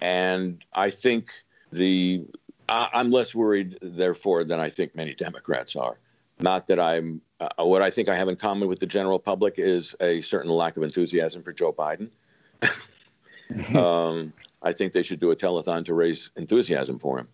[0.04, 1.32] And I think
[1.72, 2.26] the
[2.68, 5.98] I, I'm less worried, therefore, than I think many Democrats are.
[6.40, 7.22] Not that I'm.
[7.40, 10.52] Uh, what I think I have in common with the general public is a certain
[10.52, 12.10] lack of enthusiasm for Joe Biden.
[13.76, 17.30] um, I think they should do a telethon to raise enthusiasm for him,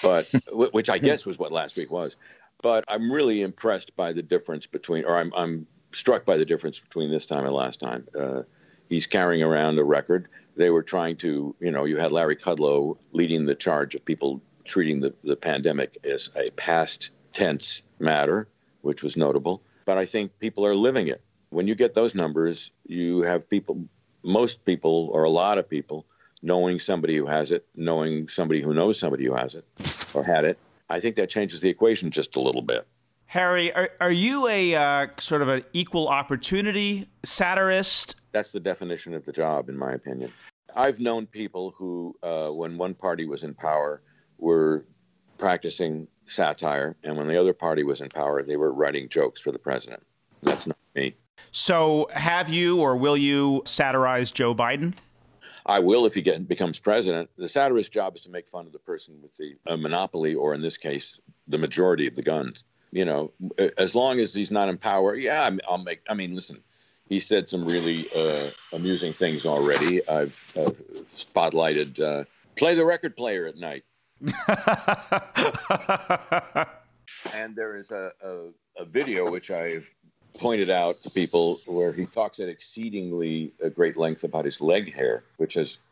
[0.00, 2.16] but which I guess was what last week was.
[2.62, 6.78] But I'm really impressed by the difference between, or I'm, I'm struck by the difference
[6.78, 8.06] between this time and last time.
[8.16, 8.42] Uh,
[8.88, 10.28] he's carrying around a record.
[10.56, 14.40] They were trying to, you know, you had Larry Kudlow leading the charge of people
[14.64, 18.48] treating the, the pandemic as a past tense matter,
[18.82, 19.62] which was notable.
[19.84, 21.22] But I think people are living it.
[21.50, 23.84] When you get those numbers, you have people,
[24.22, 26.06] most people, or a lot of people,
[26.42, 29.64] knowing somebody who has it, knowing somebody who knows somebody who has it
[30.14, 30.58] or had it.
[30.88, 32.86] I think that changes the equation just a little bit.
[33.26, 38.16] Harry, are, are you a uh, sort of an equal opportunity satirist?
[38.32, 40.32] That's the definition of the job, in my opinion.
[40.74, 44.02] I've known people who, uh, when one party was in power,
[44.38, 44.86] were
[45.38, 49.52] practicing satire, and when the other party was in power, they were writing jokes for
[49.52, 50.02] the president.
[50.40, 51.14] That's not me.
[51.50, 54.94] So, have you or will you satirize Joe Biden?
[55.66, 57.30] I will if he get, becomes president.
[57.36, 60.60] The satirist's job is to make fun of the person with the monopoly, or in
[60.60, 63.32] this case, the majority of the guns you know,
[63.78, 66.02] as long as he's not in power, yeah, I'll make.
[66.08, 66.62] I mean, listen,
[67.08, 70.06] he said some really uh, amusing things already.
[70.08, 70.76] I've, I've
[71.14, 72.24] spotlighted uh,
[72.56, 73.84] play the record player at night.
[77.34, 79.84] and there is a, a, a, video which I've
[80.38, 85.24] pointed out to people where he talks at exceedingly great length about his leg hair,
[85.38, 85.91] which has uh,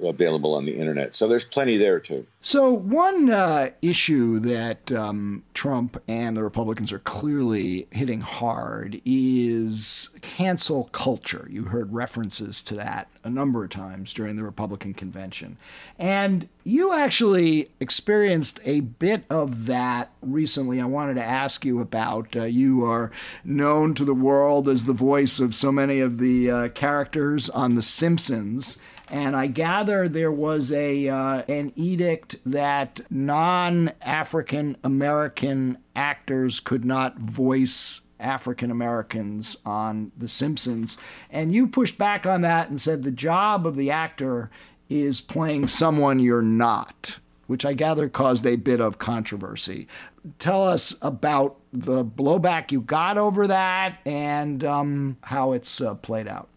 [0.00, 1.16] available on the internet.
[1.16, 2.26] So there's plenty there too.
[2.40, 10.10] So one uh, issue that um, Trump and the Republicans are clearly hitting hard is
[10.22, 11.48] cancel culture.
[11.50, 15.56] You heard references to that a number of times during the Republican convention,
[15.98, 20.80] and you actually experienced a bit of that recently.
[20.80, 22.36] I wanted to ask you about.
[22.36, 23.10] Uh, you are
[23.44, 27.74] known to the world as the voice of so many of the uh, characters on
[27.74, 28.78] The Simpsons.
[29.08, 37.18] And I gather there was a uh, an edict that non-African American actors could not
[37.18, 40.98] voice African Americans on The Simpsons.
[41.30, 44.50] And you pushed back on that and said the job of the actor
[44.88, 49.86] is playing someone you're not, which I gather caused a bit of controversy.
[50.38, 56.26] Tell us about the blowback you got over that and um, how it's uh, played
[56.26, 56.48] out.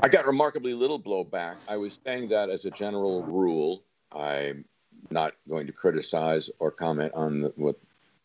[0.00, 1.56] I got remarkably little blowback.
[1.66, 3.82] I was saying that as a general rule.
[4.12, 4.64] I'm
[5.10, 7.76] not going to criticize or comment on what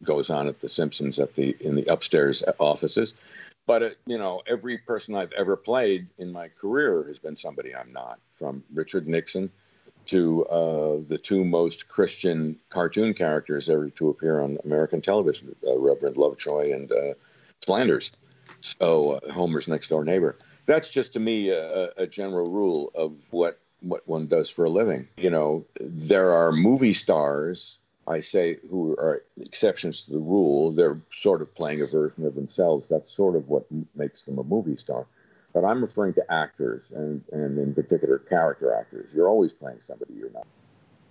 [0.04, 3.16] goes on at the Simpsons at the in the upstairs offices,
[3.66, 7.76] but it, you know, every person I've ever played in my career has been somebody
[7.76, 8.20] I'm not.
[8.32, 9.50] From Richard Nixon
[10.08, 15.78] to uh, the two most Christian cartoon characters ever to appear on American television, uh,
[15.80, 17.14] Reverend Lovejoy and uh,
[17.66, 18.12] Flanders.
[18.62, 20.36] So uh, Homer's next door neighbor
[20.66, 24.70] that's just to me a, a general rule of what what one does for a
[24.70, 25.08] living.
[25.18, 30.72] You know, there are movie stars I say who are exceptions to the rule.
[30.72, 32.90] They're sort of playing a version of themselves.
[32.90, 35.06] That's sort of what makes them a movie star.
[35.54, 39.12] But I'm referring to actors and, and in particular character actors.
[39.14, 40.48] You're always playing somebody you're not.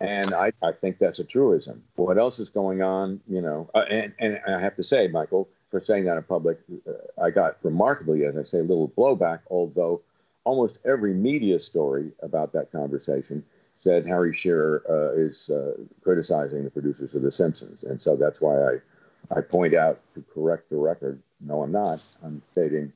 [0.00, 1.82] And I, I think that's a truism.
[1.94, 3.20] What else is going on?
[3.28, 6.60] You know, uh, and, and I have to say, Michael, for saying that in public.
[6.86, 10.02] Uh, I got remarkably, as I say, a little blowback, although
[10.44, 13.44] almost every media story about that conversation
[13.76, 17.82] said Harry Shearer uh, is uh, criticizing the producers of The Simpsons.
[17.82, 18.76] And so that's why I,
[19.36, 22.00] I point out to correct the record no, I'm not.
[22.22, 22.92] I'm stating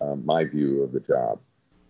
[0.00, 1.40] uh, my view of the job.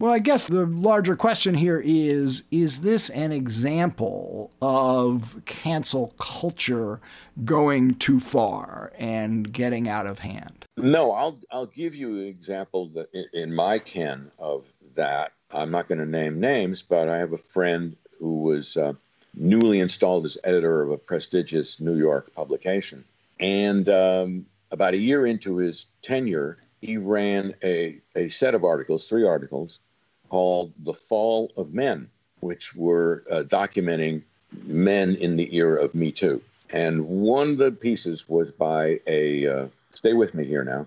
[0.01, 7.01] Well, I guess the larger question here is is this an example of cancel culture
[7.45, 10.67] going too far and getting out of hand?
[10.77, 15.33] No, I'll I'll give you an example that in my ken of that.
[15.51, 18.93] I'm not going to name names, but I have a friend who was uh,
[19.35, 23.05] newly installed as editor of a prestigious New York publication,
[23.41, 29.09] and um, about a year into his tenure, he ran a, a set of articles,
[29.09, 29.81] three articles,
[30.29, 32.11] called The Fall of Men,
[32.41, 34.23] which were uh, documenting
[34.65, 36.43] men in the era of Me Too.
[36.71, 40.87] And one of the pieces was by a, uh, stay with me here now,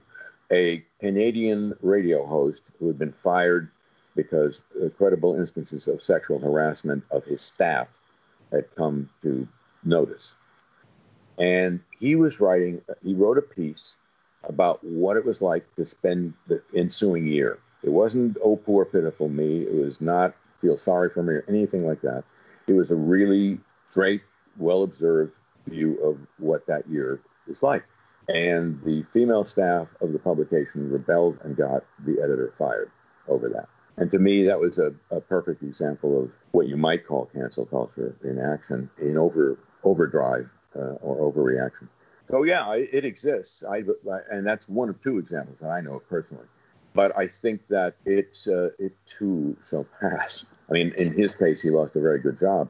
[0.52, 3.70] a Canadian radio host who had been fired
[4.16, 4.62] because
[4.98, 7.88] credible instances of sexual harassment of his staff
[8.52, 9.48] had come to
[9.84, 10.36] notice.
[11.38, 13.96] And he was writing, he wrote a piece
[14.44, 19.30] about what it was like to spend the ensuing year it wasn't, oh, poor, pitiful
[19.30, 19.64] me.
[19.64, 22.24] It was not feel sorry for me or anything like that.
[22.68, 23.60] it was a really
[23.90, 24.22] straight,
[24.58, 25.34] well observed
[25.68, 27.84] view of what that year is like.
[28.28, 32.92] And the female staff of the publication rebelled and got the editor fired
[33.28, 33.68] over that.
[33.98, 37.66] And to me, that was a, a perfect example of what you might call cancel
[37.66, 41.88] culture in action, in over overdrive uh, or overreaction.
[42.30, 43.64] So yeah, it exists.
[43.64, 43.84] I,
[44.30, 46.46] and that's one of two examples that I know of personally.
[46.94, 50.46] But I think that it uh, it too shall pass.
[50.70, 52.70] I mean, in his case, he lost a very good job.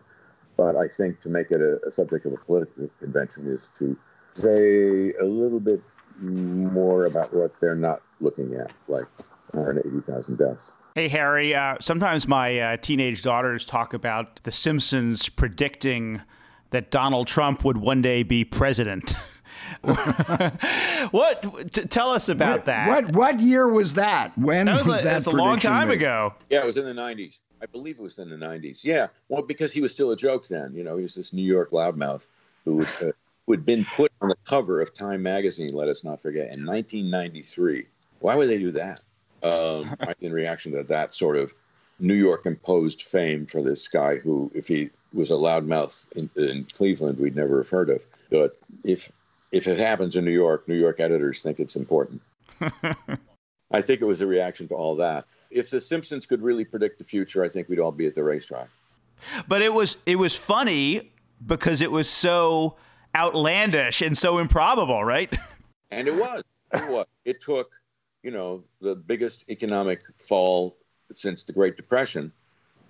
[0.58, 3.98] But I think to make it a, a subject of a political convention is to
[4.34, 5.82] say a little bit
[6.20, 9.08] more about what they're not looking at, like
[9.52, 10.72] 180,000 deaths.
[10.94, 16.22] Hey, Harry, uh, sometimes my uh, teenage daughters talk about The Simpsons predicting
[16.72, 19.14] that Donald Trump would one day be president.
[21.12, 21.72] what?
[21.72, 22.88] T- tell us about what, that.
[22.88, 24.38] What what year was that?
[24.38, 25.28] When that was, was a, that?
[25.28, 25.98] a long time made?
[25.98, 26.34] ago.
[26.50, 27.40] Yeah, it was in the '90s.
[27.62, 28.84] I believe it was in the '90s.
[28.84, 30.74] Yeah, well, because he was still a joke then.
[30.74, 32.28] You know, he was this New York loudmouth
[32.66, 33.12] who was, uh,
[33.46, 35.74] who had been put on the cover of Time magazine.
[35.74, 37.86] Let us not forget in 1993.
[38.20, 39.02] Why would they do that?
[39.44, 41.54] um, in reaction to that sort of
[42.00, 46.66] New York imposed fame for this guy who, if he was a loudmouth in, in
[46.74, 48.02] Cleveland, we'd never have heard of.
[48.30, 49.12] But if
[49.52, 52.22] if it happens in New York, New York editors think it's important.
[53.72, 55.26] I think it was a reaction to all that.
[55.50, 58.24] If the Simpsons could really predict the future, I think we'd all be at the
[58.24, 58.70] racetrack.
[59.48, 61.12] But it was it was funny
[61.46, 62.78] because it was so
[63.16, 65.36] outlandish and so improbable, right?
[65.94, 66.42] And it was.
[66.74, 67.06] It was.
[67.26, 67.70] It took
[68.24, 70.78] you know, the biggest economic fall
[71.14, 72.32] since the Great Depression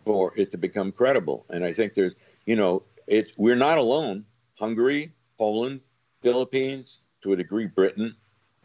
[0.06, 1.46] for it to become credible.
[1.50, 2.14] And I think there's,
[2.46, 4.26] you know, it we're not alone.
[4.60, 5.82] Hungary, Poland,
[6.22, 8.16] Philippines, to a degree, Britain,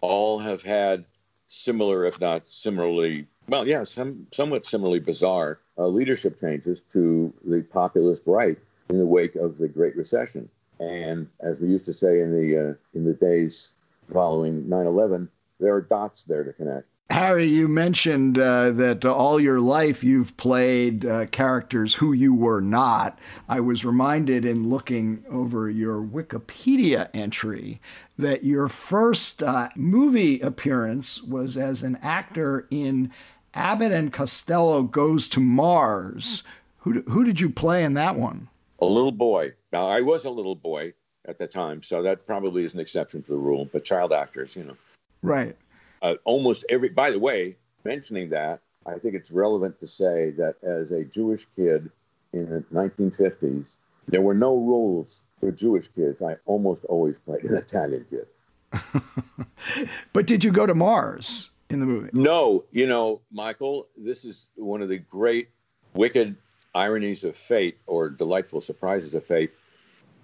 [0.00, 1.04] all have had
[1.48, 7.62] similar, if not similarly, well, yeah, some somewhat similarly bizarre uh, leadership changes to the
[7.62, 10.48] populist right in the wake of the Great Recession.
[10.80, 13.74] And as we used to say in the uh, in the days
[14.12, 15.28] following 9/11,
[15.60, 16.86] there are dots there to connect.
[17.08, 22.60] Harry, you mentioned uh, that all your life you've played uh, characters who you were
[22.60, 23.18] not.
[23.48, 27.80] I was reminded in looking over your Wikipedia entry
[28.18, 33.12] that your first uh, movie appearance was as an actor in
[33.54, 36.42] Abbott and Costello Goes to Mars.
[36.78, 38.48] Who, who did you play in that one?
[38.80, 39.52] A little boy.
[39.72, 40.92] Now, I was a little boy
[41.24, 44.56] at the time, so that probably is an exception to the rule, but child actors,
[44.56, 44.76] you know.
[45.22, 45.56] Right.
[46.02, 50.56] Uh, almost every, by the way, mentioning that, I think it's relevant to say that
[50.62, 51.90] as a Jewish kid
[52.32, 53.76] in the 1950s,
[54.06, 56.22] there were no rules for Jewish kids.
[56.22, 58.26] I almost always played an Italian kid.
[60.12, 62.10] but did you go to Mars in the movie?
[62.12, 62.64] No.
[62.70, 65.48] You know, Michael, this is one of the great
[65.94, 66.36] wicked
[66.74, 69.50] ironies of fate or delightful surprises of fate.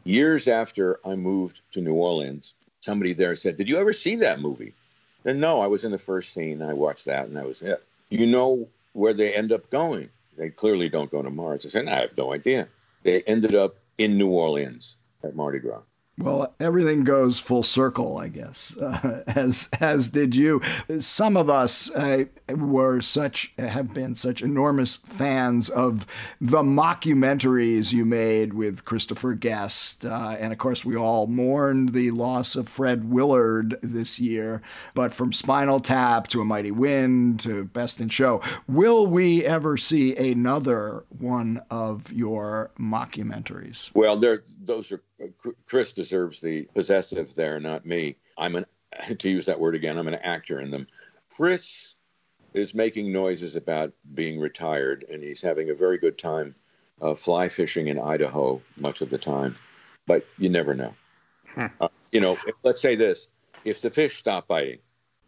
[0.05, 4.41] Years after I moved to New Orleans, somebody there said, Did you ever see that
[4.41, 4.75] movie?
[5.25, 6.63] And no, I was in the first scene.
[6.63, 7.83] I watched that, and that was it.
[8.11, 10.09] You know where they end up going?
[10.37, 11.67] They clearly don't go to Mars.
[11.67, 12.69] I said, I have no idea.
[13.03, 15.83] They ended up in New Orleans at Mardi Gras.
[16.19, 20.61] Well, everything goes full circle, I guess, uh, as as did you.
[21.01, 26.07] Some of us uh, were such have been such enormous fans of
[26.39, 32.11] the mockumentaries you made with Christopher Guest, uh, and of course, we all mourned the
[32.11, 34.61] loss of Fred Willard this year.
[34.95, 39.79] But from Spinal Tap to A Mighty Wind to Best in Show, will we ever
[39.79, 43.91] see another one of your mockumentaries?
[43.95, 45.01] Well, there those are
[45.67, 48.17] Chris deserves the possessive there, not me.
[48.39, 48.67] I'm an
[49.19, 49.99] to use that word again.
[49.99, 50.87] I'm an actor in them.
[51.31, 51.95] Chris
[52.55, 56.55] is making noises about being retired, and he's having a very good time
[57.01, 59.57] uh, fly fishing in Idaho much of the time.
[60.07, 60.95] But you never know.
[61.55, 61.67] Hmm.
[61.81, 63.29] Uh, you know, let's say this:
[63.65, 64.79] if the fish stop biting.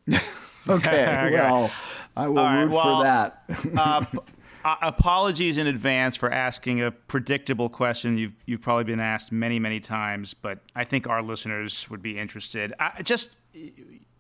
[0.69, 1.31] okay.
[1.33, 1.71] Well,
[2.17, 3.45] I will right, root well, for that.
[3.77, 4.05] uh,
[4.65, 8.19] uh, apologies in advance for asking a predictable question.
[8.19, 12.19] You've you've probably been asked many many times, but I think our listeners would be
[12.19, 12.73] interested.
[12.79, 13.31] I, just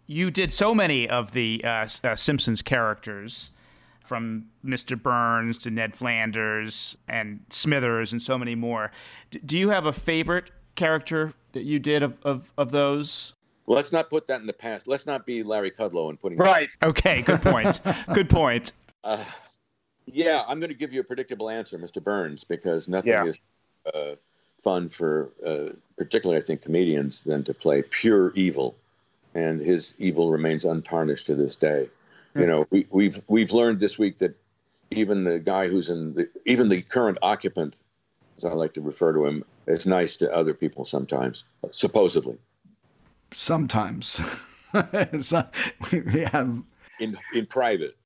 [0.07, 3.51] you did so many of the uh, uh, Simpsons characters,
[4.05, 5.03] from Mr.
[5.03, 8.92] Burns to Ned Flanders and Smithers and so many more.
[9.30, 13.32] D- do you have a favorite character that you did of, of, of those?
[13.66, 14.86] Well, let's not put that in the past.
[14.86, 16.68] Let's not be Larry Kudlow and putting right.
[16.82, 17.80] Okay, good point.
[18.14, 18.72] good point.
[19.03, 19.24] Uh,
[20.07, 22.02] yeah, I'm going to give you a predictable answer, Mr.
[22.02, 23.24] Burns, because nothing yeah.
[23.24, 23.38] is
[23.94, 24.14] uh,
[24.59, 28.76] fun for, uh, particularly I think, comedians than to play pure evil,
[29.34, 31.88] and his evil remains untarnished to this day.
[32.30, 32.40] Mm-hmm.
[32.40, 34.36] You know, we, we've we've learned this week that
[34.90, 37.74] even the guy who's in the even the current occupant
[38.36, 42.36] as I like to refer to him, is nice to other people sometimes, supposedly.
[43.32, 44.20] Sometimes.
[44.72, 46.62] we have
[47.00, 47.96] in in private.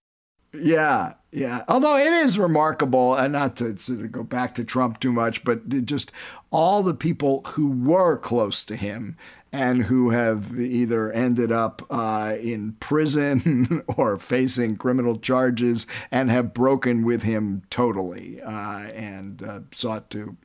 [0.60, 1.64] Yeah, yeah.
[1.68, 3.72] Although it is remarkable, and not to
[4.08, 6.12] go back to Trump too much, but just
[6.50, 9.16] all the people who were close to him
[9.52, 16.52] and who have either ended up uh, in prison or facing criminal charges and have
[16.52, 20.36] broken with him totally uh, and uh, sought to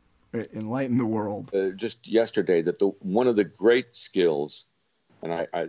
[0.54, 1.54] enlighten the world.
[1.54, 4.66] Uh, just yesterday, that the one of the great skills,
[5.22, 5.68] and I, I,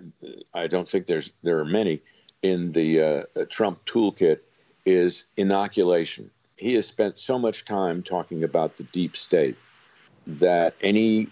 [0.55, 2.03] I don't think there's there are many
[2.45, 4.40] in the uh, Trump toolkit,
[4.84, 6.30] is inoculation.
[6.59, 9.57] He has spent so much time talking about the deep state
[10.26, 11.28] that any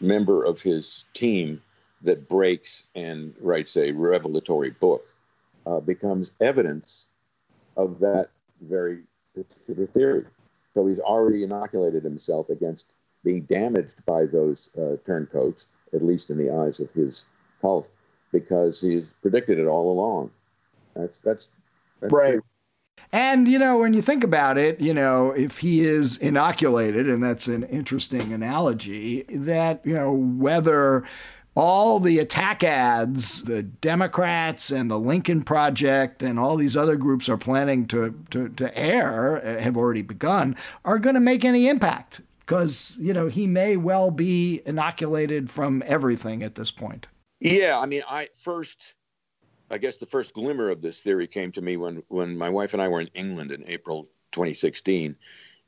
[0.00, 1.62] member of his team
[2.00, 5.06] that breaks and writes a revelatory book
[5.66, 7.08] uh, becomes evidence
[7.76, 8.30] of that
[8.62, 9.02] very
[9.34, 10.24] particular theory.
[10.72, 12.92] So he's already inoculated himself against
[13.24, 17.26] being damaged by those uh, turncoats, at least in the eyes of his
[17.60, 17.86] cult,
[18.32, 20.30] because he's predicted it all along.
[20.96, 21.50] That's that's,
[22.00, 22.32] that's right.
[22.32, 22.42] True.
[23.12, 27.22] And, you know, when you think about it, you know, if he is inoculated, and
[27.22, 31.04] that's an interesting analogy, that, you know, whether
[31.54, 37.28] all the attack ads the Democrats and the Lincoln Project and all these other groups
[37.28, 41.68] are planning to, to, to air, uh, have already begun, are going to make any
[41.68, 47.06] impact because, you know, he may well be inoculated from everything at this point.
[47.38, 47.78] Yeah.
[47.78, 48.94] I mean, I first
[49.70, 52.72] I guess the first glimmer of this theory came to me when, when my wife
[52.72, 55.16] and I were in England in April 2016.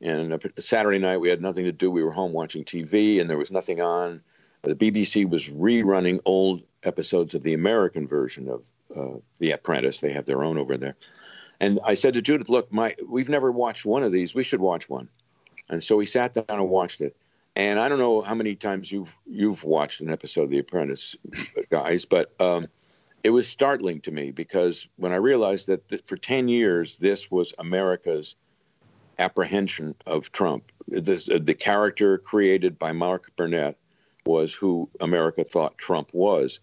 [0.00, 1.90] And a Saturday night, we had nothing to do.
[1.90, 4.20] We were home watching TV, and there was nothing on.
[4.62, 10.00] The BBC was rerunning old episodes of the American version of uh, The Apprentice.
[10.00, 10.94] They have their own over there.
[11.60, 14.34] And I said to Judith, "Look, my we've never watched one of these.
[14.34, 15.08] We should watch one."
[15.68, 17.16] And so we sat down and watched it.
[17.56, 21.16] And I don't know how many times you've you've watched an episode of The Apprentice,
[21.70, 22.68] guys, but um,
[23.22, 27.30] it was startling to me because when I realized that th- for 10 years, this
[27.30, 28.36] was America's
[29.18, 30.70] apprehension of Trump.
[30.86, 33.76] This, uh, the character created by Mark Burnett
[34.24, 36.60] was who America thought Trump was.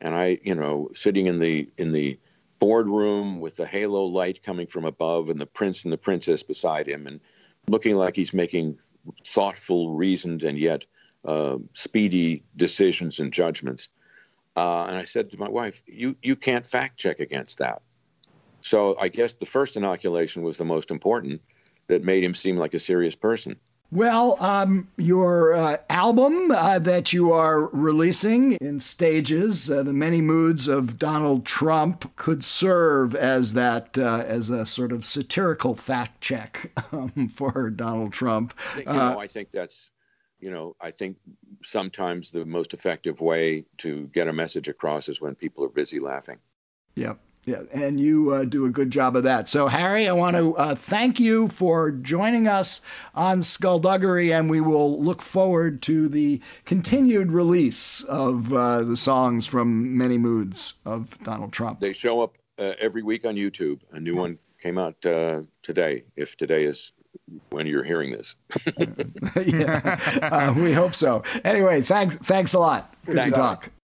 [0.00, 2.18] And I, you know, sitting in the in the
[2.58, 6.86] boardroom with the halo light coming from above and the prince and the princess beside
[6.86, 7.20] him and
[7.68, 8.78] looking like he's making
[9.26, 10.86] thoughtful, reasoned, and yet
[11.24, 13.88] uh, speedy decisions and judgments
[14.56, 17.82] uh, and I said to my wife, "You you can't fact check against that."
[18.62, 21.40] So I guess the first inoculation was the most important
[21.86, 23.56] that made him seem like a serious person.
[23.92, 30.20] Well, um, your uh, album uh, that you are releasing in stages, uh, "The Many
[30.20, 36.20] Moods of Donald Trump," could serve as that uh, as a sort of satirical fact
[36.20, 38.54] check um, for Donald Trump.
[38.76, 39.89] You know, I think that's
[40.40, 41.16] you know, I think
[41.62, 46.00] sometimes the most effective way to get a message across is when people are busy
[46.00, 46.38] laughing.
[46.94, 47.18] Yep.
[47.46, 49.48] Yeah, and you uh, do a good job of that.
[49.48, 52.82] So, Harry, I want to uh, thank you for joining us
[53.14, 59.46] on Skullduggery, and we will look forward to the continued release of uh, the songs
[59.46, 61.80] from Many Moods of Donald Trump.
[61.80, 63.80] They show up uh, every week on YouTube.
[63.92, 66.92] A new one came out uh, today, if today is
[67.50, 68.36] when you're hearing this.
[69.44, 71.22] yeah, uh, we hope so.
[71.44, 72.16] Anyway, thanks.
[72.16, 72.94] Thanks a lot.
[73.06, 73.36] Good thanks.
[73.36, 73.70] to talk.